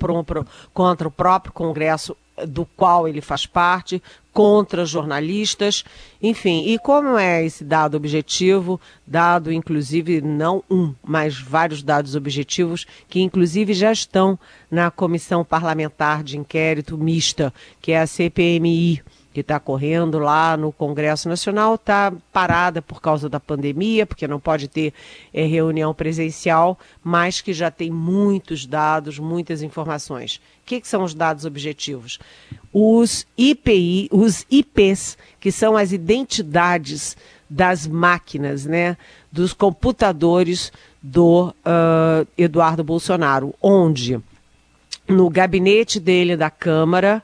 contra 0.72 1.08
o 1.08 1.10
próprio 1.10 1.52
Congresso 1.52 2.16
do 2.46 2.64
qual 2.64 3.08
ele 3.08 3.20
faz 3.20 3.46
parte, 3.46 4.02
contra 4.32 4.84
jornalistas, 4.84 5.84
enfim. 6.22 6.64
E 6.68 6.78
como 6.78 7.18
é 7.18 7.44
esse 7.44 7.64
dado 7.64 7.96
objetivo, 7.96 8.80
dado 9.06 9.52
inclusive 9.52 10.20
não 10.20 10.62
um, 10.70 10.94
mas 11.02 11.40
vários 11.40 11.82
dados 11.82 12.14
objetivos 12.14 12.86
que 13.08 13.20
inclusive 13.20 13.72
já 13.72 13.90
estão 13.90 14.38
na 14.70 14.90
comissão 14.90 15.44
parlamentar 15.44 16.22
de 16.22 16.38
inquérito 16.38 16.96
mista, 16.96 17.52
que 17.80 17.90
é 17.90 18.00
a 18.00 18.06
CPMI 18.06 19.02
que 19.38 19.42
está 19.42 19.60
correndo 19.60 20.18
lá 20.18 20.56
no 20.56 20.72
Congresso 20.72 21.28
Nacional 21.28 21.76
está 21.76 22.12
parada 22.32 22.82
por 22.82 23.00
causa 23.00 23.28
da 23.28 23.38
pandemia, 23.38 24.04
porque 24.04 24.26
não 24.26 24.40
pode 24.40 24.66
ter 24.66 24.92
é, 25.32 25.44
reunião 25.44 25.94
presencial, 25.94 26.76
mas 27.04 27.40
que 27.40 27.52
já 27.52 27.70
tem 27.70 27.88
muitos 27.88 28.66
dados, 28.66 29.16
muitas 29.20 29.62
informações. 29.62 30.40
O 30.62 30.66
que, 30.66 30.80
que 30.80 30.88
são 30.88 31.04
os 31.04 31.14
dados 31.14 31.44
objetivos? 31.44 32.18
Os 32.72 33.28
IPI, 33.38 34.08
os 34.10 34.44
IPs, 34.50 35.16
que 35.38 35.52
são 35.52 35.76
as 35.76 35.92
identidades 35.92 37.16
das 37.48 37.86
máquinas, 37.86 38.66
né, 38.66 38.96
dos 39.30 39.52
computadores 39.52 40.72
do 41.00 41.50
uh, 41.50 42.26
Eduardo 42.36 42.82
Bolsonaro, 42.82 43.54
onde 43.62 44.20
no 45.06 45.30
gabinete 45.30 46.00
dele 46.00 46.36
da 46.36 46.50
Câmara 46.50 47.22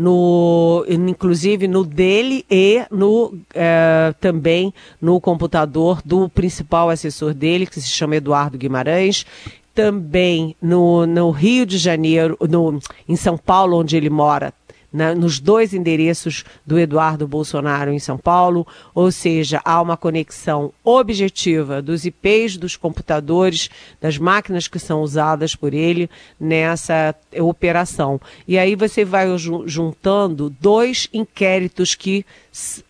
no, 0.00 0.82
inclusive 0.88 1.68
no 1.68 1.84
dele 1.84 2.46
e 2.50 2.86
no, 2.90 3.34
é, 3.54 4.14
também 4.18 4.72
no 4.98 5.20
computador 5.20 6.00
do 6.02 6.26
principal 6.26 6.88
assessor 6.88 7.34
dele, 7.34 7.66
que 7.66 7.78
se 7.78 7.88
chama 7.88 8.16
Eduardo 8.16 8.56
Guimarães, 8.56 9.26
também 9.74 10.56
no, 10.60 11.04
no 11.04 11.30
Rio 11.30 11.66
de 11.66 11.76
Janeiro, 11.76 12.38
no, 12.48 12.80
em 13.06 13.14
São 13.14 13.36
Paulo, 13.36 13.76
onde 13.76 13.94
ele 13.94 14.08
mora, 14.08 14.54
na, 14.92 15.14
nos 15.14 15.38
dois 15.38 15.72
endereços 15.72 16.44
do 16.66 16.78
Eduardo 16.78 17.26
Bolsonaro 17.26 17.92
em 17.92 17.98
São 17.98 18.18
Paulo, 18.18 18.66
ou 18.94 19.10
seja, 19.12 19.60
há 19.64 19.80
uma 19.80 19.96
conexão 19.96 20.72
objetiva 20.82 21.80
dos 21.80 22.04
IPs 22.04 22.56
dos 22.56 22.76
computadores, 22.76 23.70
das 24.00 24.18
máquinas 24.18 24.68
que 24.68 24.78
são 24.78 25.02
usadas 25.02 25.54
por 25.54 25.74
ele 25.74 26.10
nessa 26.38 27.14
operação. 27.38 28.20
E 28.46 28.58
aí 28.58 28.74
você 28.74 29.04
vai 29.04 29.26
juntando 29.66 30.50
dois 30.60 31.08
inquéritos 31.12 31.94
que 31.94 32.24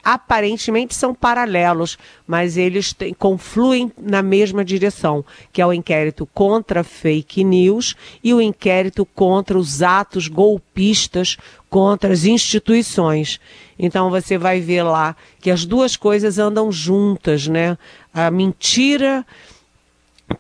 aparentemente 0.02 0.95
são 0.95 1.14
paralelos, 1.14 1.99
mas 2.26 2.57
eles 2.57 2.93
têm, 2.93 3.12
confluem 3.12 3.93
na 4.00 4.23
mesma 4.23 4.64
direção, 4.64 5.25
que 5.52 5.61
é 5.61 5.67
o 5.67 5.73
inquérito 5.73 6.26
contra 6.33 6.83
fake 6.83 7.45
news 7.45 7.95
e 8.25 8.33
o 8.33 8.40
inquérito 8.40 9.05
contra 9.05 9.59
os 9.59 9.83
atos 9.83 10.29
golpistas 10.29 11.37
contra 11.69 12.12
as 12.12 12.25
instituições. 12.25 13.38
Então 13.79 14.11
você 14.11 14.37
vai 14.37 14.61
ver 14.61 14.83
lá 14.83 15.14
que 15.40 15.50
as 15.50 15.64
duas 15.64 15.97
coisas 15.97 16.38
andam 16.38 16.73
juntas, 16.73 17.47
né? 17.47 17.79
A 18.12 18.31
mentira 18.31 19.25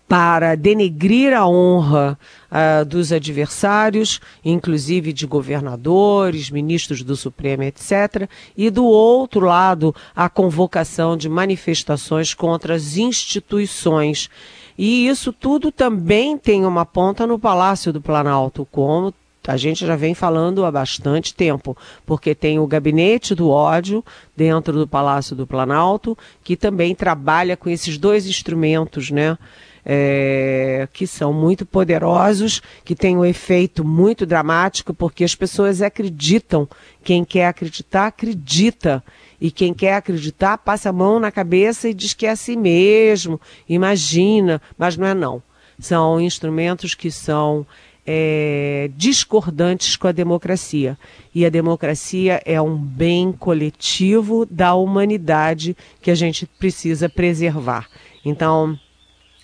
para 0.08 0.56
denegrir 0.56 1.32
a 1.32 1.46
honra 1.46 2.18
uh, 2.50 2.84
dos 2.84 3.12
adversários, 3.12 4.20
inclusive 4.44 5.12
de 5.12 5.26
governadores, 5.26 6.50
ministros 6.50 7.02
do 7.02 7.16
Supremo, 7.16 7.62
etc., 7.62 8.28
e 8.56 8.70
do 8.70 8.84
outro 8.84 9.46
lado, 9.46 9.94
a 10.14 10.28
convocação 10.28 11.16
de 11.16 11.28
manifestações 11.28 12.34
contra 12.34 12.74
as 12.74 12.96
instituições. 12.96 14.28
E 14.76 15.06
isso 15.06 15.32
tudo 15.32 15.70
também 15.70 16.36
tem 16.36 16.64
uma 16.64 16.84
ponta 16.84 17.26
no 17.26 17.38
Palácio 17.38 17.92
do 17.92 18.00
Planalto, 18.00 18.66
como 18.70 19.14
a 19.46 19.56
gente 19.56 19.86
já 19.86 19.96
vem 19.96 20.14
falando 20.14 20.64
há 20.64 20.70
bastante 20.70 21.34
tempo, 21.34 21.76
porque 22.04 22.34
tem 22.34 22.58
o 22.58 22.66
gabinete 22.66 23.34
do 23.34 23.48
ódio 23.48 24.04
dentro 24.36 24.74
do 24.74 24.86
Palácio 24.86 25.34
do 25.34 25.46
Planalto, 25.46 26.16
que 26.44 26.56
também 26.56 26.94
trabalha 26.94 27.56
com 27.56 27.70
esses 27.70 27.96
dois 27.96 28.26
instrumentos, 28.26 29.10
né? 29.10 29.38
É, 29.84 30.86
que 30.92 31.06
são 31.06 31.32
muito 31.32 31.64
poderosos, 31.64 32.60
que 32.84 32.94
têm 32.94 33.16
um 33.16 33.24
efeito 33.24 33.82
muito 33.82 34.26
dramático, 34.26 34.92
porque 34.92 35.24
as 35.24 35.34
pessoas 35.34 35.80
acreditam. 35.80 36.68
Quem 37.02 37.24
quer 37.24 37.46
acreditar, 37.46 38.08
acredita. 38.08 39.02
E 39.40 39.50
quem 39.50 39.72
quer 39.72 39.94
acreditar, 39.94 40.58
passa 40.58 40.90
a 40.90 40.92
mão 40.92 41.18
na 41.18 41.30
cabeça 41.30 41.88
e 41.88 41.94
diz 41.94 42.12
que 42.12 42.26
é 42.26 42.30
assim 42.30 42.56
mesmo, 42.56 43.40
imagina, 43.68 44.60
mas 44.76 44.96
não 44.96 45.06
é 45.06 45.14
não. 45.14 45.42
São 45.78 46.20
instrumentos 46.20 46.94
que 46.94 47.10
são 47.10 47.66
é, 48.06 48.90
discordantes 48.96 49.96
com 49.96 50.08
a 50.08 50.12
democracia. 50.12 50.98
E 51.34 51.46
a 51.46 51.48
democracia 51.48 52.42
é 52.44 52.60
um 52.60 52.76
bem 52.76 53.32
coletivo 53.32 54.44
da 54.44 54.74
humanidade 54.74 55.76
que 56.02 56.10
a 56.10 56.14
gente 56.14 56.44
precisa 56.44 57.08
preservar. 57.08 57.88
Então, 58.24 58.78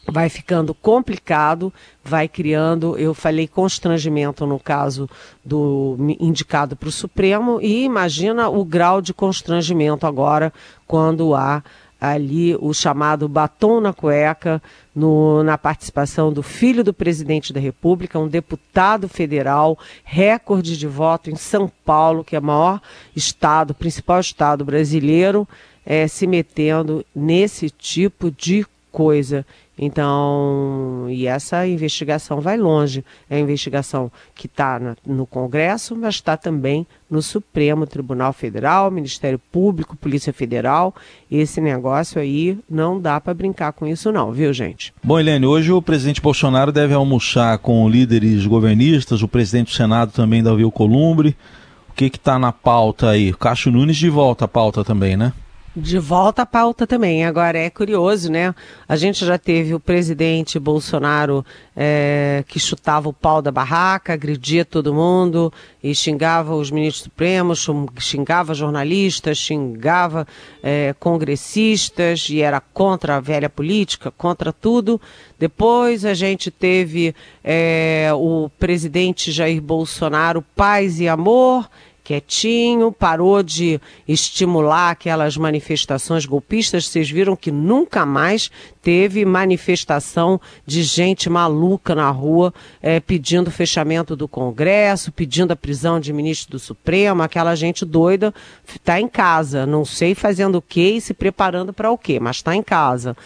vai 0.08 0.28
ficando 0.28 0.72
complicado, 0.72 1.72
vai 2.04 2.28
criando, 2.28 2.96
eu 2.96 3.12
falei 3.12 3.48
constrangimento 3.48 4.46
no 4.46 4.58
caso 4.58 5.08
do 5.44 5.96
indicado 6.20 6.76
para 6.76 6.88
o 6.88 6.92
Supremo, 6.92 7.60
e 7.60 7.84
imagina 7.84 8.48
o 8.48 8.64
grau 8.64 9.00
de 9.00 9.12
constrangimento 9.12 10.06
agora 10.06 10.52
quando 10.86 11.34
há 11.34 11.62
ali 12.00 12.54
o 12.60 12.72
chamado 12.74 13.28
batom 13.28 13.80
na 13.80 13.92
cueca, 13.92 14.62
no, 14.94 15.42
na 15.42 15.56
participação 15.56 16.32
do 16.32 16.42
filho 16.42 16.84
do 16.84 16.92
presidente 16.92 17.52
da 17.52 17.60
República, 17.60 18.18
um 18.18 18.28
deputado 18.28 19.08
federal, 19.08 19.78
recorde 20.04 20.76
de 20.76 20.86
voto 20.86 21.30
em 21.30 21.36
São 21.36 21.70
Paulo, 21.84 22.22
que 22.22 22.36
é 22.36 22.38
o 22.38 22.42
maior 22.42 22.80
estado, 23.14 23.74
principal 23.74 24.20
estado 24.20 24.64
brasileiro, 24.64 25.48
é, 25.84 26.06
se 26.06 26.26
metendo 26.26 27.04
nesse 27.14 27.70
tipo 27.70 28.30
de 28.30 28.66
coisa. 28.96 29.44
Então, 29.78 31.04
e 31.10 31.26
essa 31.26 31.66
investigação 31.66 32.40
vai 32.40 32.56
longe. 32.56 33.04
É 33.28 33.36
a 33.36 33.38
investigação 33.38 34.10
que 34.34 34.46
está 34.46 34.80
no 35.06 35.26
Congresso, 35.26 35.94
mas 35.94 36.14
está 36.14 36.34
também 36.34 36.86
no 37.10 37.20
Supremo 37.20 37.86
Tribunal 37.86 38.32
Federal, 38.32 38.90
Ministério 38.90 39.38
Público, 39.52 39.94
Polícia 39.94 40.32
Federal. 40.32 40.94
Esse 41.30 41.60
negócio 41.60 42.18
aí 42.18 42.58
não 42.70 42.98
dá 42.98 43.20
para 43.20 43.34
brincar 43.34 43.74
com 43.74 43.86
isso, 43.86 44.10
não, 44.10 44.32
viu, 44.32 44.50
gente? 44.54 44.94
Bom, 45.04 45.20
Helene, 45.20 45.44
hoje 45.44 45.70
o 45.70 45.82
presidente 45.82 46.22
Bolsonaro 46.22 46.72
deve 46.72 46.94
almoçar 46.94 47.58
com 47.58 47.86
líderes 47.86 48.46
governistas, 48.46 49.22
o 49.22 49.28
presidente 49.28 49.66
do 49.66 49.76
Senado 49.76 50.10
também, 50.10 50.42
Davi 50.42 50.64
Columbre. 50.70 51.36
O 51.90 51.92
que 51.92 52.06
está 52.06 52.38
na 52.38 52.50
pauta 52.50 53.10
aí? 53.10 53.30
Cássio 53.34 53.70
Nunes 53.70 53.98
de 53.98 54.08
volta 54.08 54.46
à 54.46 54.48
pauta 54.48 54.82
também, 54.82 55.18
né? 55.18 55.34
De 55.78 55.98
volta 55.98 56.40
à 56.40 56.46
pauta 56.46 56.86
também. 56.86 57.26
Agora 57.26 57.58
é 57.58 57.68
curioso, 57.68 58.32
né? 58.32 58.54
A 58.88 58.96
gente 58.96 59.26
já 59.26 59.36
teve 59.36 59.74
o 59.74 59.78
presidente 59.78 60.58
Bolsonaro 60.58 61.44
é, 61.76 62.42
que 62.48 62.58
chutava 62.58 63.10
o 63.10 63.12
pau 63.12 63.42
da 63.42 63.52
barraca, 63.52 64.14
agredia 64.14 64.64
todo 64.64 64.94
mundo 64.94 65.52
e 65.82 65.94
xingava 65.94 66.54
os 66.54 66.70
ministros 66.70 67.04
supremos, 67.04 67.66
xingava 67.98 68.54
jornalistas, 68.54 69.36
xingava 69.36 70.26
é, 70.62 70.94
congressistas 70.98 72.26
e 72.30 72.40
era 72.40 72.58
contra 72.58 73.16
a 73.16 73.20
velha 73.20 73.50
política, 73.50 74.10
contra 74.10 74.54
tudo. 74.54 74.98
Depois 75.38 76.06
a 76.06 76.14
gente 76.14 76.50
teve 76.50 77.14
é, 77.44 78.08
o 78.14 78.48
presidente 78.58 79.30
Jair 79.30 79.60
Bolsonaro, 79.60 80.42
paz 80.56 80.98
e 81.00 81.06
amor 81.06 81.68
quietinho, 82.06 82.92
parou 82.92 83.42
de 83.42 83.80
estimular 84.06 84.92
aquelas 84.92 85.36
manifestações 85.36 86.24
golpistas. 86.24 86.86
Vocês 86.86 87.10
viram 87.10 87.34
que 87.34 87.50
nunca 87.50 88.06
mais 88.06 88.48
teve 88.80 89.24
manifestação 89.24 90.40
de 90.64 90.84
gente 90.84 91.28
maluca 91.28 91.96
na 91.96 92.08
rua 92.08 92.54
é, 92.80 93.00
pedindo 93.00 93.50
fechamento 93.50 94.14
do 94.14 94.28
Congresso, 94.28 95.10
pedindo 95.10 95.50
a 95.50 95.56
prisão 95.56 95.98
de 95.98 96.12
ministro 96.12 96.52
do 96.52 96.58
Supremo. 96.60 97.24
Aquela 97.24 97.56
gente 97.56 97.84
doida 97.84 98.32
está 98.64 99.00
em 99.00 99.08
casa, 99.08 99.66
não 99.66 99.84
sei 99.84 100.14
fazendo 100.14 100.58
o 100.58 100.62
que 100.62 100.92
e 100.92 101.00
se 101.00 101.12
preparando 101.12 101.72
para 101.72 101.90
o 101.90 101.98
quê, 101.98 102.20
mas 102.20 102.36
está 102.36 102.54
em 102.54 102.62
casa. 102.62 103.16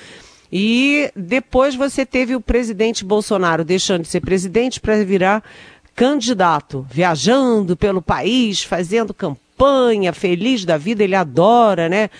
E 0.50 1.12
depois 1.14 1.74
você 1.74 2.06
teve 2.06 2.34
o 2.34 2.40
presidente 2.40 3.04
Bolsonaro 3.04 3.62
deixando 3.62 4.02
de 4.02 4.08
ser 4.08 4.20
presidente 4.20 4.80
para 4.80 5.04
virar 5.04 5.44
candidato, 5.94 6.86
viajando 6.90 7.76
pelo 7.76 8.00
país, 8.00 8.62
fazendo 8.62 9.12
campanha, 9.12 10.12
feliz 10.12 10.64
da 10.64 10.76
vida, 10.76 11.04
ele 11.04 11.14
adora, 11.14 11.88
né? 11.88 12.10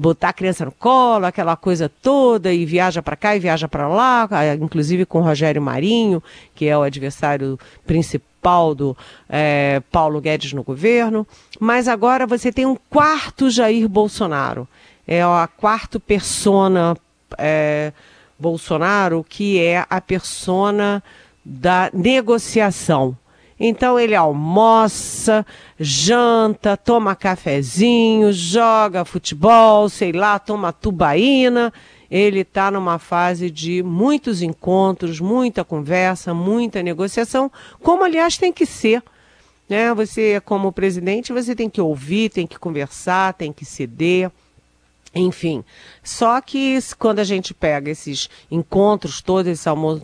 botar 0.00 0.30
a 0.30 0.32
criança 0.32 0.64
no 0.64 0.72
colo, 0.72 1.26
aquela 1.26 1.54
coisa 1.56 1.90
toda, 2.00 2.50
e 2.50 2.64
viaja 2.64 3.02
para 3.02 3.16
cá 3.16 3.36
e 3.36 3.38
viaja 3.38 3.68
para 3.68 3.86
lá, 3.86 4.26
inclusive 4.58 5.04
com 5.04 5.18
o 5.18 5.22
Rogério 5.22 5.60
Marinho, 5.60 6.22
que 6.54 6.66
é 6.66 6.76
o 6.76 6.82
adversário 6.82 7.58
principal 7.86 8.74
do 8.74 8.96
é, 9.28 9.82
Paulo 9.92 10.18
Guedes 10.18 10.54
no 10.54 10.62
governo. 10.62 11.26
Mas 11.58 11.86
agora 11.86 12.26
você 12.26 12.50
tem 12.50 12.64
um 12.64 12.76
quarto 12.88 13.50
Jair 13.50 13.86
Bolsonaro. 13.86 14.66
É 15.06 15.22
a 15.22 15.46
quarta 15.54 16.00
persona 16.00 16.96
é, 17.36 17.92
Bolsonaro, 18.38 19.22
que 19.28 19.62
é 19.62 19.84
a 19.90 20.00
persona 20.00 21.02
da 21.44 21.90
negociação. 21.92 23.16
Então 23.58 24.00
ele 24.00 24.14
almoça, 24.14 25.44
janta, 25.78 26.78
toma 26.78 27.14
cafezinho, 27.14 28.32
joga 28.32 29.04
futebol, 29.04 29.88
sei 29.90 30.12
lá, 30.12 30.38
toma 30.38 30.72
tubaína. 30.72 31.70
Ele 32.10 32.40
está 32.40 32.70
numa 32.70 32.98
fase 32.98 33.50
de 33.50 33.82
muitos 33.82 34.40
encontros, 34.40 35.20
muita 35.20 35.62
conversa, 35.62 36.32
muita 36.32 36.82
negociação, 36.82 37.52
como 37.82 38.02
aliás 38.02 38.38
tem 38.38 38.52
que 38.52 38.64
ser. 38.64 39.02
Né? 39.68 39.94
Você, 39.94 40.40
como 40.40 40.72
presidente, 40.72 41.32
você 41.32 41.54
tem 41.54 41.70
que 41.70 41.80
ouvir, 41.80 42.30
tem 42.30 42.46
que 42.46 42.58
conversar, 42.58 43.34
tem 43.34 43.52
que 43.52 43.64
ceder. 43.64 44.30
Enfim, 45.12 45.64
só 46.04 46.40
que 46.40 46.78
quando 46.96 47.18
a 47.18 47.24
gente 47.24 47.52
pega 47.52 47.90
esses 47.90 48.30
encontros 48.48 49.20
todos, 49.20 49.50
esses, 49.50 49.66
almo 49.66 50.00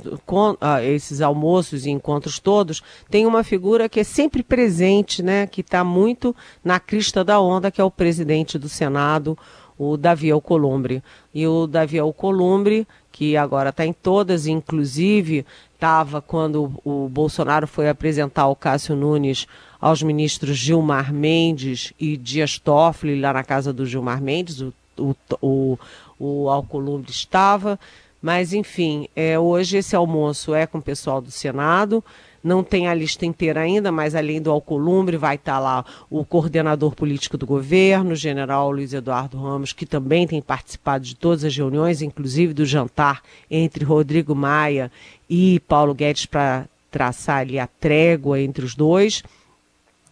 ah, 0.60 0.82
esses 0.82 1.20
almoços 1.20 1.86
e 1.86 1.90
encontros 1.90 2.40
todos, 2.40 2.82
tem 3.08 3.24
uma 3.24 3.44
figura 3.44 3.88
que 3.88 4.00
é 4.00 4.04
sempre 4.04 4.42
presente, 4.42 5.22
né, 5.22 5.46
que 5.46 5.60
está 5.60 5.84
muito 5.84 6.34
na 6.64 6.80
crista 6.80 7.22
da 7.22 7.40
onda, 7.40 7.70
que 7.70 7.80
é 7.80 7.84
o 7.84 7.90
presidente 7.90 8.58
do 8.58 8.68
Senado, 8.68 9.38
o 9.78 9.96
Davi 9.96 10.28
Alcolumbre. 10.28 11.00
E 11.32 11.46
o 11.46 11.68
Davi 11.68 12.00
Alcolumbre, 12.00 12.84
que 13.12 13.36
agora 13.36 13.70
está 13.70 13.86
em 13.86 13.92
todas, 13.92 14.48
inclusive 14.48 15.46
estava 15.72 16.20
quando 16.20 16.72
o 16.84 17.08
Bolsonaro 17.08 17.68
foi 17.68 17.88
apresentar 17.88 18.48
o 18.48 18.56
Cássio 18.56 18.96
Nunes 18.96 19.46
aos 19.80 20.02
ministros 20.02 20.56
Gilmar 20.56 21.12
Mendes 21.12 21.92
e 22.00 22.16
Dias 22.16 22.58
Toffoli, 22.58 23.20
lá 23.20 23.32
na 23.32 23.44
casa 23.44 23.72
do 23.72 23.86
Gilmar 23.86 24.20
Mendes, 24.20 24.60
o 24.60 24.72
o, 24.98 25.14
o, 25.40 25.78
o 26.18 26.50
Alcolumbre 26.50 27.10
estava. 27.10 27.78
Mas, 28.20 28.52
enfim, 28.52 29.08
é, 29.14 29.38
hoje 29.38 29.76
esse 29.76 29.94
almoço 29.94 30.54
é 30.54 30.66
com 30.66 30.78
o 30.78 30.82
pessoal 30.82 31.20
do 31.20 31.30
Senado. 31.30 32.02
Não 32.42 32.62
tem 32.62 32.88
a 32.88 32.94
lista 32.94 33.26
inteira 33.26 33.60
ainda, 33.60 33.90
mas 33.90 34.14
além 34.14 34.40
do 34.40 34.50
Alcolumbre 34.50 35.16
vai 35.16 35.34
estar 35.34 35.58
lá 35.58 35.84
o 36.08 36.24
coordenador 36.24 36.94
político 36.94 37.36
do 37.36 37.46
governo, 37.46 38.12
o 38.12 38.16
general 38.16 38.70
Luiz 38.70 38.92
Eduardo 38.92 39.36
Ramos, 39.36 39.72
que 39.72 39.84
também 39.84 40.26
tem 40.26 40.40
participado 40.40 41.04
de 41.04 41.16
todas 41.16 41.44
as 41.44 41.56
reuniões, 41.56 42.02
inclusive 42.02 42.54
do 42.54 42.64
jantar 42.64 43.20
entre 43.50 43.84
Rodrigo 43.84 44.34
Maia 44.34 44.92
e 45.28 45.60
Paulo 45.66 45.92
Guedes 45.92 46.26
para 46.26 46.66
traçar 46.90 47.38
ali 47.38 47.58
a 47.58 47.66
trégua 47.66 48.40
entre 48.40 48.64
os 48.64 48.74
dois 48.74 49.22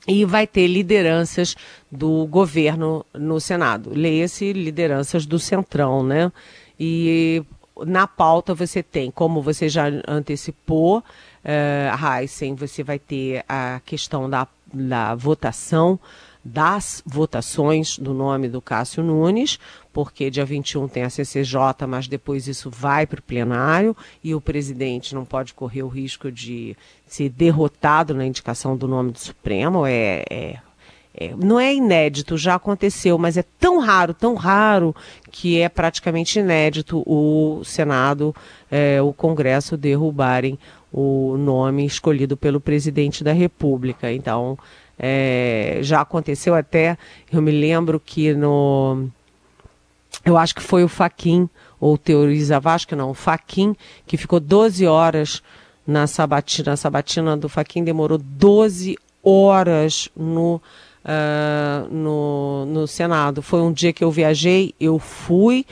e 0.07 0.25
vai 0.25 0.47
ter 0.47 0.67
lideranças 0.67 1.55
do 1.91 2.27
governo 2.27 3.05
no 3.15 3.41
Senado. 3.41 3.91
Leia-se 3.95 4.53
lideranças 4.53 5.25
do 5.25 5.39
Centrão, 5.39 6.03
né? 6.03 6.31
E 6.79 7.43
na 7.87 8.07
pauta 8.07 8.55
você 8.55 8.83
tem, 8.83 9.11
como 9.11 9.43
você 9.43 9.69
já 9.69 9.85
antecipou, 10.07 10.99
uh, 10.99 12.21
Heisen, 12.21 12.55
você 12.55 12.83
vai 12.83 12.99
ter 12.99 13.45
a 13.49 13.81
questão 13.85 14.29
da, 14.29 14.47
da 14.73 15.15
votação 15.15 15.99
das 16.45 17.03
votações 17.07 17.99
do 17.99 18.13
nome 18.13 18.49
do 18.49 18.61
Cássio 18.61 19.03
Nunes, 19.03 19.59
porque 19.95 20.29
dia 20.29 20.45
21 20.45 20.89
tem 20.89 21.05
a 21.05 21.09
CCJ, 21.09 21.87
mas 21.89 22.09
depois 22.09 22.49
isso 22.49 22.69
vai 22.69 23.07
para 23.07 23.21
o 23.21 23.23
plenário 23.23 23.97
e 24.25 24.35
o 24.35 24.41
presidente 24.41 25.15
não 25.15 25.25
pode 25.25 25.55
correr 25.55 25.85
o 25.85 25.89
risco 25.89 26.33
de 26.33 26.77
ser 27.07 27.29
derrotado 27.29 28.13
na 28.13 28.27
indicação 28.27 28.77
do 28.77 28.89
nome 28.89 29.13
do 29.13 29.19
Supremo. 29.21 29.87
É, 29.87 30.25
é, 30.29 30.59
é, 31.15 31.33
não 31.37 31.61
é 31.61 31.73
inédito, 31.73 32.37
já 32.37 32.57
aconteceu, 32.57 33.17
mas 33.17 33.37
é 33.37 33.45
tão 33.61 33.79
raro, 33.79 34.13
tão 34.13 34.35
raro, 34.35 34.95
que 35.31 35.61
é 35.61 35.69
praticamente 35.69 36.41
inédito 36.41 37.05
o 37.07 37.63
Senado, 37.65 38.35
é, 38.69 39.01
o 39.01 39.13
Congresso 39.13 39.77
derrubarem 39.77 40.59
o 40.93 41.37
nome 41.39 41.87
escolhido 41.87 42.37
pelo 42.37 42.61
presidente 42.61 43.23
da 43.23 43.33
República. 43.33 44.13
Então, 44.13 44.59
é, 44.99 45.79
já 45.83 46.01
aconteceu 46.01 46.53
até, 46.53 46.99
eu 47.33 47.41
me 47.41 47.53
lembro 47.53 48.01
que 48.01 48.35
no. 48.35 49.09
Eu 50.25 50.39
acho 50.39 50.55
que 50.55 50.63
foi 50.63 50.83
o 50.83 50.89
Faquin, 50.89 51.49
ou 51.79 51.99
Teoriza 51.99 52.59
Vasco, 52.59 52.97
não, 52.97 53.11
o 53.11 53.15
Faquin, 53.15 53.77
que 54.07 54.17
ficou 54.17 54.41
12 54.41 54.87
horas 54.87 55.43
na 55.87 56.07
sabatina. 56.07 56.73
A 56.73 56.77
sabatina 56.77 57.37
do 57.37 57.49
Faquin 57.49 57.85
demorou 57.85 58.17
12 58.19 58.97
horas 59.23 60.09
no, 60.17 60.57
uh, 61.05 61.95
no, 61.95 62.67
no 62.67 62.87
Senado. 62.87 63.43
Foi 63.43 63.61
um 63.61 63.73
dia 63.73 63.93
que 63.93 64.03
eu 64.03 64.11
viajei, 64.11 64.75
eu 64.81 64.99
fui, 64.99 65.67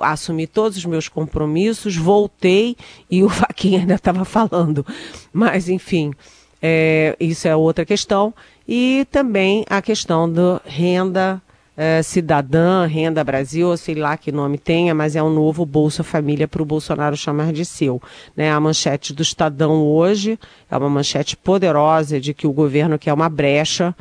assumi 0.00 0.46
todos 0.46 0.78
os 0.78 0.84
meus 0.84 1.08
compromissos, 1.08 1.96
voltei 1.96 2.76
e 3.10 3.22
o 3.22 3.28
Faquin 3.30 3.76
ainda 3.76 3.94
estava 3.94 4.24
falando. 4.24 4.86
Mas, 5.32 5.68
enfim, 5.68 6.12
é, 6.62 7.16
isso 7.20 7.46
é 7.46 7.54
outra 7.54 7.84
questão 7.84 8.32
e 8.66 9.06
também 9.10 9.64
a 9.68 9.80
questão 9.80 10.30
da 10.30 10.60
renda 10.64 11.42
é, 11.80 12.02
cidadã, 12.02 12.86
renda 12.86 13.22
Brasil, 13.22 13.76
sei 13.76 13.94
lá 13.94 14.16
que 14.16 14.32
nome 14.32 14.58
tenha, 14.58 14.92
mas 14.92 15.14
é 15.14 15.22
um 15.22 15.32
novo 15.32 15.64
Bolsa 15.64 16.02
Família 16.02 16.48
para 16.48 16.60
o 16.60 16.64
Bolsonaro 16.64 17.16
chamar 17.16 17.52
de 17.52 17.64
seu. 17.64 18.02
Né? 18.36 18.50
A 18.50 18.58
manchete 18.58 19.14
do 19.14 19.22
Estadão 19.22 19.86
hoje 19.86 20.36
é 20.68 20.76
uma 20.76 20.90
manchete 20.90 21.36
poderosa 21.36 22.20
de 22.20 22.34
que 22.34 22.48
o 22.48 22.52
governo 22.52 22.98
quer 22.98 23.12
uma 23.12 23.28
brecha 23.28 23.94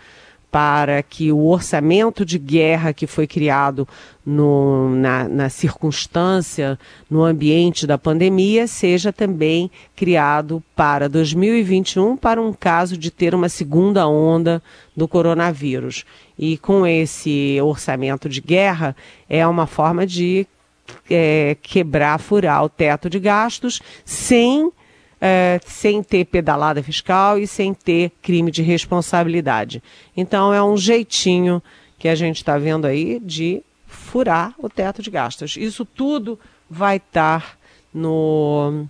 para 0.58 1.04
que 1.04 1.32
o 1.32 1.46
orçamento 1.46 2.26
de 2.26 2.40
guerra 2.40 2.92
que 2.92 3.06
foi 3.06 3.28
criado 3.28 3.88
no, 4.26 4.90
na, 4.96 5.30
na, 5.30 5.50
circunstância, 5.50 6.80
no 7.08 7.24
ambiente 7.24 7.86
da 7.86 7.96
pandemia, 7.96 8.66
seja 8.66 9.14
também 9.14 9.70
criado 9.96 10.64
para 10.76 11.08
2021, 11.08 12.18
para 12.18 12.42
um 12.42 12.52
caso 12.52 12.98
de 12.98 13.12
ter 13.12 13.36
uma 13.36 13.50
segunda 13.50 14.08
onda 14.08 14.60
do 14.96 15.08
coronavírus. 15.08 16.04
E 16.40 16.58
com 16.58 16.88
esse 16.88 17.60
orçamento 17.62 18.28
de 18.28 18.42
guerra, 18.42 18.96
é 19.30 19.46
uma 19.46 19.68
forma 19.68 20.08
de 20.08 20.48
é, 21.08 21.56
quebrar, 21.62 22.20
furar 22.20 22.64
o 22.64 22.70
teto 22.70 23.12
de 23.12 23.20
gastos 23.20 23.80
sem 24.04 24.72
é, 25.20 25.60
sem 25.66 26.04
ter 26.04 26.26
pedalada 26.26 26.82
fiscal 26.84 27.38
e 27.38 27.48
sem 27.48 27.74
ter 27.74 28.12
crime 28.22 28.52
de 28.52 28.62
responsabilidade. 28.62 29.82
Então 30.16 30.54
é 30.54 30.64
um 30.64 30.78
jeitinho 30.78 31.62
que 31.98 32.08
a 32.08 32.16
gente 32.16 32.38
está 32.38 32.58
vendo 32.58 32.86
aí 32.86 33.20
de 33.20 33.64
furar 33.88 34.54
o 34.58 34.70
teto 34.70 35.02
de 35.02 35.10
gastos. 35.10 35.58
Isso 35.58 35.84
tudo 35.84 36.40
vai 36.70 36.98
estar 36.98 37.58
no 37.94 38.86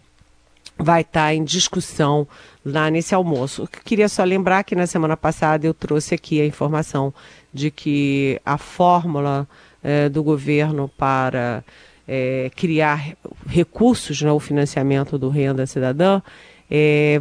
vai 0.79 1.01
estar 1.01 1.33
em 1.33 1.43
discussão 1.43 2.27
lá 2.63 2.91
nesse 2.91 3.15
almoço. 3.15 3.67
Queria 3.83 4.07
só 4.07 4.23
lembrar 4.23 4.63
que 4.63 4.75
na 4.75 4.85
semana 4.85 5.17
passada 5.17 5.65
eu 5.65 5.73
trouxe 5.73 6.13
aqui 6.13 6.39
a 6.39 6.45
informação 6.45 7.11
de 7.51 7.71
que 7.71 8.39
a 8.45 8.59
fórmula 8.59 9.47
é, 9.83 10.07
do 10.07 10.21
governo 10.21 10.87
para 10.95 11.63
é, 12.07 12.49
criar 12.55 13.15
recursos 13.47 14.21
no 14.21 14.33
né, 14.33 14.39
financiamento 14.39 15.17
do 15.17 15.29
Renda 15.29 15.65
Cidadã, 15.65 16.21
é, 16.69 17.19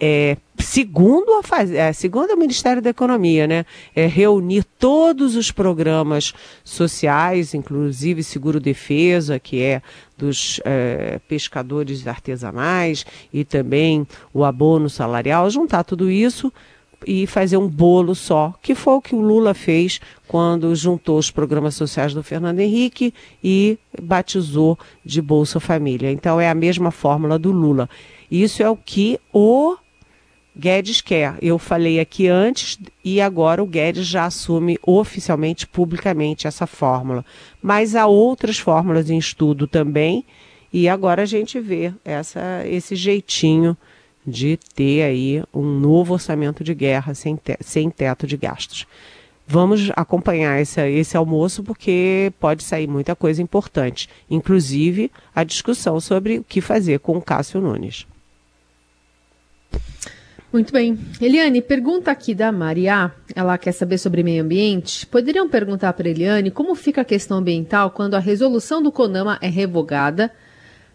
é, 0.00 0.36
segundo, 0.58 1.38
a 1.38 1.42
faz, 1.42 1.72
é, 1.72 1.92
segundo 1.92 2.30
o 2.30 2.36
Ministério 2.36 2.80
da 2.80 2.90
Economia, 2.90 3.46
né, 3.46 3.66
é 3.96 4.06
reunir 4.06 4.64
todos 4.78 5.34
os 5.34 5.50
programas 5.50 6.32
sociais, 6.62 7.52
inclusive 7.52 8.22
seguro 8.22 8.60
defesa, 8.60 9.40
que 9.40 9.60
é 9.60 9.82
dos 10.16 10.60
é, 10.64 11.20
pescadores 11.26 12.06
artesanais, 12.06 13.04
e 13.32 13.44
também 13.44 14.06
o 14.32 14.44
abono 14.44 14.88
salarial, 14.88 15.50
juntar 15.50 15.82
tudo 15.82 16.10
isso 16.10 16.52
e 17.06 17.26
fazer 17.26 17.56
um 17.56 17.68
bolo 17.68 18.14
só, 18.14 18.54
que 18.62 18.74
foi 18.74 18.94
o 18.94 19.00
que 19.00 19.14
o 19.14 19.20
Lula 19.20 19.54
fez 19.54 20.00
quando 20.26 20.74
juntou 20.74 21.18
os 21.18 21.30
programas 21.30 21.74
sociais 21.74 22.12
do 22.12 22.22
Fernando 22.22 22.60
Henrique 22.60 23.14
e 23.42 23.78
batizou 24.00 24.78
de 25.04 25.22
Bolsa 25.22 25.60
Família. 25.60 26.10
Então 26.10 26.40
é 26.40 26.48
a 26.48 26.54
mesma 26.54 26.90
fórmula 26.90 27.38
do 27.38 27.52
Lula. 27.52 27.88
Isso 28.30 28.62
é 28.62 28.68
o 28.68 28.76
que 28.76 29.18
o 29.32 29.76
Guedes 30.56 31.00
quer. 31.00 31.36
Eu 31.40 31.58
falei 31.58 32.00
aqui 32.00 32.26
antes 32.26 32.78
e 33.04 33.20
agora 33.20 33.62
o 33.62 33.66
Guedes 33.66 34.06
já 34.06 34.24
assume 34.24 34.78
oficialmente, 34.84 35.66
publicamente 35.66 36.46
essa 36.46 36.66
fórmula. 36.66 37.24
Mas 37.62 37.94
há 37.94 38.06
outras 38.06 38.58
fórmulas 38.58 39.08
em 39.08 39.18
estudo 39.18 39.66
também 39.66 40.24
e 40.72 40.88
agora 40.88 41.22
a 41.22 41.26
gente 41.26 41.60
vê 41.60 41.94
essa, 42.04 42.66
esse 42.66 42.94
jeitinho 42.96 43.76
de 44.28 44.58
ter 44.74 45.02
aí 45.02 45.42
um 45.52 45.64
novo 45.64 46.14
orçamento 46.14 46.62
de 46.62 46.74
guerra 46.74 47.14
sem, 47.14 47.36
te 47.36 47.56
sem 47.60 47.90
teto 47.90 48.26
de 48.26 48.36
gastos. 48.36 48.86
vamos 49.46 49.90
acompanhar 49.96 50.60
esse, 50.60 50.80
esse 50.90 51.16
almoço 51.16 51.64
porque 51.64 52.30
pode 52.38 52.62
sair 52.62 52.86
muita 52.86 53.16
coisa 53.16 53.40
importante, 53.40 54.08
inclusive 54.30 55.10
a 55.34 55.42
discussão 55.42 55.98
sobre 55.98 56.38
o 56.38 56.44
que 56.44 56.60
fazer 56.60 57.00
com 57.00 57.16
o 57.16 57.22
Cássio 57.22 57.60
Nunes. 57.60 58.06
Muito 60.52 60.72
bem. 60.72 60.98
Eliane, 61.20 61.60
pergunta 61.60 62.10
aqui 62.10 62.34
da 62.34 62.50
Maria. 62.50 63.12
Ela 63.34 63.58
quer 63.58 63.72
saber 63.72 63.98
sobre 63.98 64.22
meio 64.22 64.42
ambiente. 64.42 65.06
Poderiam 65.06 65.48
perguntar 65.48 65.92
para 65.92 66.08
Eliane 66.08 66.50
como 66.50 66.74
fica 66.74 67.02
a 67.02 67.04
questão 67.04 67.38
ambiental 67.38 67.90
quando 67.90 68.14
a 68.14 68.18
resolução 68.18 68.82
do 68.82 68.90
CONAMA 68.90 69.38
é 69.42 69.48
revogada 69.48 70.30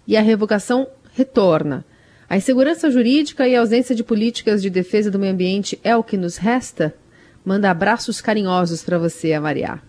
e 0.07 0.17
a 0.17 0.21
revogação 0.21 0.87
retorna? 1.13 1.85
A 2.33 2.37
insegurança 2.37 2.89
jurídica 2.89 3.47
e 3.47 3.55
a 3.55 3.59
ausência 3.59 3.93
de 3.93 4.03
políticas 4.03 4.59
de 4.59 4.67
defesa 4.67 5.11
do 5.11 5.19
meio 5.19 5.33
ambiente 5.33 5.79
é 5.83 5.95
o 5.95 6.03
que 6.03 6.17
nos 6.17 6.37
resta? 6.37 6.91
Manda 7.45 7.69
abraços 7.69 8.19
carinhosos 8.21 8.81
para 8.81 8.97
você, 8.97 9.39
Maria. 9.39 9.79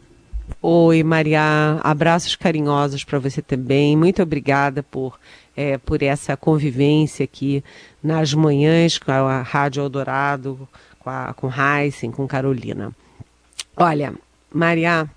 Oi, 0.60 1.02
Maria. 1.02 1.40
Abraços 1.82 2.36
carinhosos 2.36 3.02
para 3.02 3.18
você 3.18 3.40
também. 3.40 3.96
Muito 3.96 4.22
obrigada 4.22 4.82
por, 4.82 5.18
é, 5.56 5.78
por 5.78 6.02
essa 6.02 6.36
convivência 6.36 7.24
aqui 7.24 7.64
nas 8.02 8.34
manhãs 8.34 8.98
com 8.98 9.10
a 9.10 9.40
Rádio 9.40 9.82
Eldorado, 9.82 10.68
com, 10.98 11.08
a, 11.08 11.32
com 11.32 11.48
Heisen, 11.50 12.10
com 12.10 12.28
Carolina. 12.28 12.92
Olha, 13.74 14.12
Maria, 14.52 15.08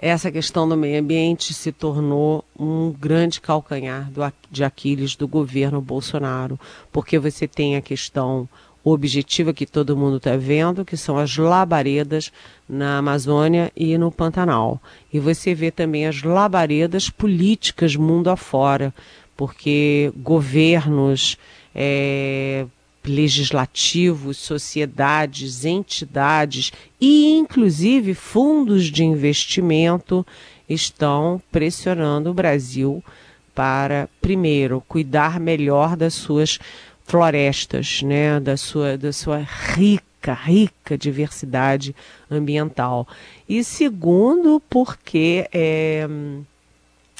essa 0.00 0.32
questão 0.32 0.66
do 0.66 0.78
meio 0.78 0.98
ambiente 0.98 1.52
se 1.52 1.70
tornou 1.70 2.42
um 2.58 2.90
grande 2.90 3.38
calcanhar 3.38 4.10
do, 4.10 4.22
de 4.50 4.64
Aquiles 4.64 5.14
do 5.14 5.28
governo 5.28 5.80
Bolsonaro, 5.82 6.58
porque 6.90 7.18
você 7.18 7.46
tem 7.46 7.76
a 7.76 7.82
questão 7.82 8.48
objetiva 8.82 9.52
que 9.52 9.66
todo 9.66 9.96
mundo 9.96 10.16
está 10.16 10.36
vendo, 10.38 10.86
que 10.86 10.96
são 10.96 11.18
as 11.18 11.36
labaredas 11.36 12.32
na 12.66 12.96
Amazônia 12.96 13.70
e 13.76 13.98
no 13.98 14.10
Pantanal. 14.10 14.80
E 15.12 15.20
você 15.20 15.54
vê 15.54 15.70
também 15.70 16.06
as 16.06 16.22
labaredas 16.22 17.10
políticas 17.10 17.94
mundo 17.94 18.30
afora, 18.30 18.94
porque 19.36 20.10
governos 20.16 21.36
é, 21.74 22.64
legislativos, 23.04 24.36
sociedades, 24.36 25.64
entidades 25.64 26.72
e, 27.00 27.32
inclusive, 27.32 28.14
fundos 28.14 28.84
de 28.84 29.04
investimento 29.04 30.26
estão 30.68 31.40
pressionando 31.50 32.30
o 32.30 32.34
Brasil 32.34 33.02
para, 33.54 34.08
primeiro, 34.20 34.82
cuidar 34.86 35.40
melhor 35.40 35.96
das 35.96 36.14
suas 36.14 36.58
florestas, 37.04 38.02
né, 38.02 38.38
da 38.38 38.56
sua, 38.56 38.96
da 38.96 39.12
sua 39.12 39.38
rica, 39.38 40.32
rica 40.32 40.96
diversidade 40.96 41.94
ambiental. 42.30 43.08
E 43.48 43.64
segundo, 43.64 44.62
porque 44.70 45.48
é, 45.52 46.06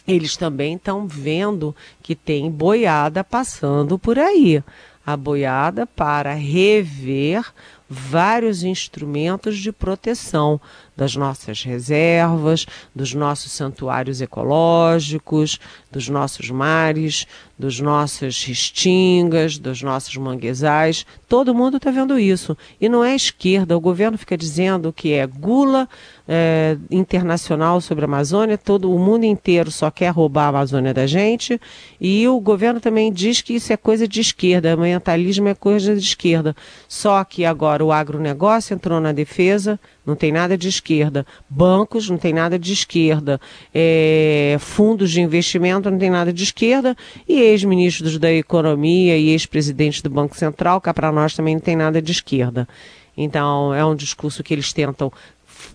eles 0.06 0.36
também 0.36 0.74
estão 0.74 1.06
vendo 1.06 1.74
que 2.02 2.14
tem 2.14 2.50
boiada 2.50 3.24
passando 3.24 3.98
por 3.98 4.18
aí. 4.18 4.62
A 5.04 5.16
boiada 5.16 5.86
para 5.86 6.34
rever 6.34 7.44
vários 7.92 8.62
instrumentos 8.62 9.58
de 9.58 9.72
proteção 9.72 10.60
das 10.96 11.16
nossas 11.16 11.64
reservas, 11.64 12.64
dos 12.94 13.12
nossos 13.14 13.50
santuários 13.50 14.20
ecológicos, 14.20 15.58
dos 15.90 16.08
nossos 16.08 16.50
mares, 16.50 17.26
dos 17.58 17.80
nossas 17.80 18.44
restingas, 18.44 19.58
dos 19.58 19.82
nossos 19.82 20.16
manguezais. 20.16 21.04
Todo 21.28 21.54
mundo 21.54 21.78
está 21.78 21.90
vendo 21.90 22.16
isso. 22.16 22.56
E 22.80 22.88
não 22.88 23.02
é 23.02 23.16
esquerda. 23.16 23.76
O 23.76 23.80
governo 23.80 24.16
fica 24.16 24.36
dizendo 24.36 24.92
que 24.92 25.12
é 25.12 25.26
gula 25.26 25.88
é, 26.32 26.76
internacional 26.92 27.80
sobre 27.80 28.04
a 28.04 28.06
Amazônia, 28.06 28.56
todo 28.56 28.94
o 28.94 28.98
mundo 29.00 29.24
inteiro 29.24 29.68
só 29.68 29.90
quer 29.90 30.10
roubar 30.10 30.44
a 30.44 30.48
Amazônia 30.50 30.94
da 30.94 31.04
gente. 31.04 31.60
E 32.00 32.28
o 32.28 32.38
governo 32.38 32.78
também 32.78 33.12
diz 33.12 33.40
que 33.40 33.54
isso 33.54 33.72
é 33.72 33.76
coisa 33.76 34.06
de 34.06 34.20
esquerda, 34.20 34.74
ambientalismo 34.74 35.48
é 35.48 35.54
coisa 35.56 35.92
de 35.96 36.00
esquerda. 36.00 36.54
Só 36.88 37.24
que 37.24 37.44
agora 37.44 37.84
o 37.84 37.90
agronegócio 37.90 38.74
entrou 38.74 39.00
na 39.00 39.10
defesa, 39.10 39.78
não 40.06 40.14
tem 40.14 40.30
nada 40.30 40.56
de 40.56 40.68
esquerda. 40.68 41.26
Bancos, 41.48 42.08
não 42.08 42.16
tem 42.16 42.32
nada 42.32 42.56
de 42.56 42.72
esquerda. 42.72 43.40
É, 43.74 44.56
fundos 44.60 45.10
de 45.10 45.20
investimento, 45.20 45.90
não 45.90 45.98
tem 45.98 46.10
nada 46.10 46.32
de 46.32 46.44
esquerda. 46.44 46.96
E 47.28 47.40
ex-ministros 47.40 48.18
da 48.18 48.32
Economia 48.32 49.18
e 49.18 49.30
ex-presidentes 49.30 50.00
do 50.00 50.10
Banco 50.10 50.36
Central, 50.36 50.80
que 50.80 50.92
para 50.92 51.10
nós 51.10 51.34
também 51.34 51.56
não 51.56 51.60
tem 51.60 51.74
nada 51.74 52.00
de 52.00 52.12
esquerda. 52.12 52.68
Então, 53.16 53.74
é 53.74 53.84
um 53.84 53.94
discurso 53.94 54.42
que 54.42 54.54
eles 54.54 54.72
tentam 54.72 55.12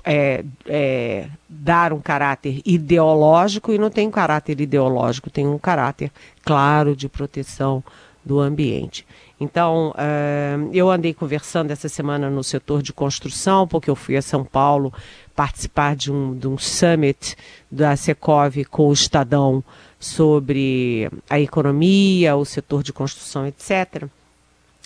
é, 0.05 0.43
é, 0.67 1.27
dar 1.49 1.91
um 1.91 1.99
caráter 1.99 2.61
ideológico 2.63 3.71
e 3.71 3.77
não 3.77 3.89
tem 3.89 4.07
um 4.07 4.11
caráter 4.11 4.61
ideológico, 4.61 5.29
tem 5.29 5.47
um 5.47 5.57
caráter 5.57 6.11
claro 6.43 6.95
de 6.95 7.09
proteção 7.09 7.83
do 8.23 8.39
ambiente. 8.39 9.05
Então, 9.39 9.89
uh, 9.91 10.69
eu 10.73 10.89
andei 10.89 11.13
conversando 11.13 11.71
essa 11.71 11.89
semana 11.89 12.29
no 12.29 12.43
setor 12.43 12.81
de 12.81 12.93
construção, 12.93 13.67
porque 13.67 13.89
eu 13.89 13.95
fui 13.95 14.15
a 14.15 14.21
São 14.21 14.45
Paulo 14.45 14.93
participar 15.35 15.95
de 15.95 16.11
um, 16.11 16.37
de 16.37 16.47
um 16.47 16.57
summit 16.57 17.35
da 17.69 17.95
Secov 17.95 18.63
com 18.65 18.87
o 18.87 18.93
Estadão 18.93 19.63
sobre 19.99 21.09
a 21.29 21.39
economia, 21.39 22.35
o 22.35 22.45
setor 22.45 22.81
de 22.81 22.93
construção, 22.93 23.45
etc. 23.45 24.05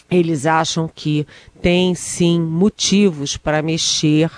Eles 0.10 0.48
acham 0.48 0.90
que 0.94 1.28
tem 1.62 1.94
sim 1.94 2.42
motivos 2.42 3.38
para 3.38 3.62
mexer 3.62 4.32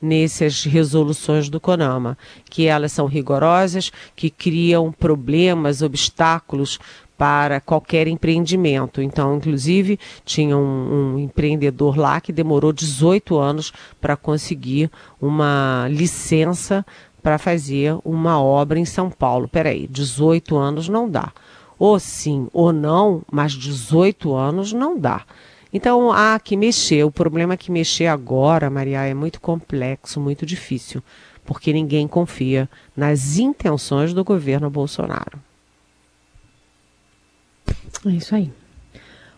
nessas 0.00 0.64
resoluções 0.64 1.48
do 1.48 1.60
CONAMA, 1.60 2.16
que 2.48 2.66
elas 2.66 2.92
são 2.92 3.06
rigorosas, 3.06 3.90
que 4.14 4.30
criam 4.30 4.92
problemas, 4.92 5.82
obstáculos 5.82 6.78
para 7.16 7.60
qualquer 7.60 8.06
empreendimento. 8.06 9.00
Então, 9.00 9.36
inclusive, 9.36 9.98
tinha 10.24 10.56
um, 10.56 11.14
um 11.14 11.18
empreendedor 11.18 11.96
lá 11.96 12.20
que 12.20 12.32
demorou 12.32 12.72
18 12.72 13.38
anos 13.38 13.72
para 14.00 14.16
conseguir 14.16 14.90
uma 15.20 15.86
licença 15.90 16.84
para 17.22 17.38
fazer 17.38 17.96
uma 18.04 18.40
obra 18.40 18.78
em 18.78 18.84
São 18.84 19.10
Paulo. 19.10 19.48
Peraí, 19.48 19.88
18 19.88 20.56
anos 20.56 20.88
não 20.88 21.08
dá. 21.08 21.32
Ou 21.78 21.98
sim 21.98 22.48
ou 22.52 22.72
não, 22.72 23.22
mas 23.30 23.52
18 23.52 24.34
anos 24.34 24.72
não 24.72 24.98
dá. 24.98 25.24
Então 25.76 26.10
há 26.10 26.40
que 26.40 26.56
mexer. 26.56 27.04
O 27.04 27.10
problema 27.10 27.52
é 27.52 27.56
que 27.58 27.70
mexer 27.70 28.06
agora, 28.06 28.70
Maria, 28.70 29.04
é 29.04 29.12
muito 29.12 29.38
complexo, 29.38 30.18
muito 30.18 30.46
difícil, 30.46 31.02
porque 31.44 31.70
ninguém 31.70 32.08
confia 32.08 32.66
nas 32.96 33.36
intenções 33.36 34.14
do 34.14 34.24
governo 34.24 34.70
Bolsonaro. 34.70 35.38
É 38.06 38.10
isso 38.10 38.34
aí. 38.34 38.50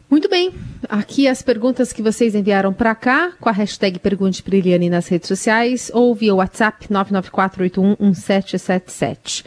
Muito 0.09 0.29
bem. 0.29 0.55
Aqui 0.89 1.27
as 1.27 1.43
perguntas 1.43 1.93
que 1.93 2.03
vocês 2.03 2.37
enviaram 2.37 2.73
para 2.73 2.95
cá, 2.95 3.33
com 3.41 3.49
a 3.49 3.53
hashtag 3.53 3.99
Pergunte 3.99 4.41
para 4.41 4.57
Eliane 4.57 4.89
nas 4.89 5.09
redes 5.09 5.27
sociais 5.27 5.91
ou 5.93 6.15
via 6.15 6.37
WhatsApp 6.37 6.87
994811777. 6.87 9.45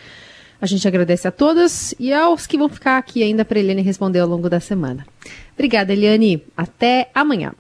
A 0.62 0.67
gente 0.67 0.88
agradece 0.88 1.28
a 1.28 1.32
todas 1.32 1.95
e 2.00 2.13
aos 2.13 2.45
que 2.45 2.58
vão 2.58 2.69
ficar 2.69 2.97
aqui 2.97 3.24
ainda 3.24 3.43
para 3.43 3.60
Eliane 3.60 3.82
responder 3.82 4.19
ao 4.19 4.28
longo 4.28 4.47
da 4.47 4.60
semana. 4.60 5.06
Obrigada, 5.54 5.91
Eliane. 5.91 6.43
Até 6.56 7.10
amanhã. 7.15 7.54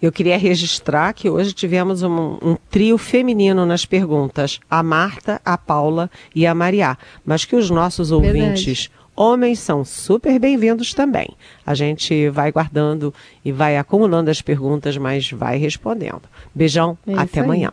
Eu 0.00 0.10
queria 0.10 0.38
registrar 0.38 1.12
que 1.12 1.28
hoje 1.28 1.52
tivemos 1.52 2.02
um, 2.02 2.38
um, 2.40 2.56
trio 2.70 2.96
feminino 2.96 3.66
nas 3.66 3.84
perguntas, 3.84 4.58
a 4.70 4.82
Marta, 4.82 5.38
a 5.44 5.58
Paula 5.58 6.10
e 6.34 6.46
a 6.46 6.54
Maria, 6.54 6.96
mas 7.22 7.44
que 7.44 7.54
os 7.54 7.68
nossos 7.68 8.10
ouvintes 8.10 8.88
Verdade 8.88 9.00
Homens 9.20 9.58
são 9.58 9.84
super 9.84 10.38
bem-vindos 10.38 10.94
também. 10.94 11.36
A 11.66 11.74
gente 11.74 12.30
vai 12.30 12.50
guardando 12.50 13.12
e 13.44 13.52
vai 13.52 13.76
acumulando 13.76 14.30
as 14.30 14.40
perguntas, 14.40 14.96
mas 14.96 15.30
vai 15.30 15.58
respondendo. 15.58 16.22
Beijão, 16.54 16.96
é 17.06 17.12
até 17.18 17.40
amanhã. 17.40 17.70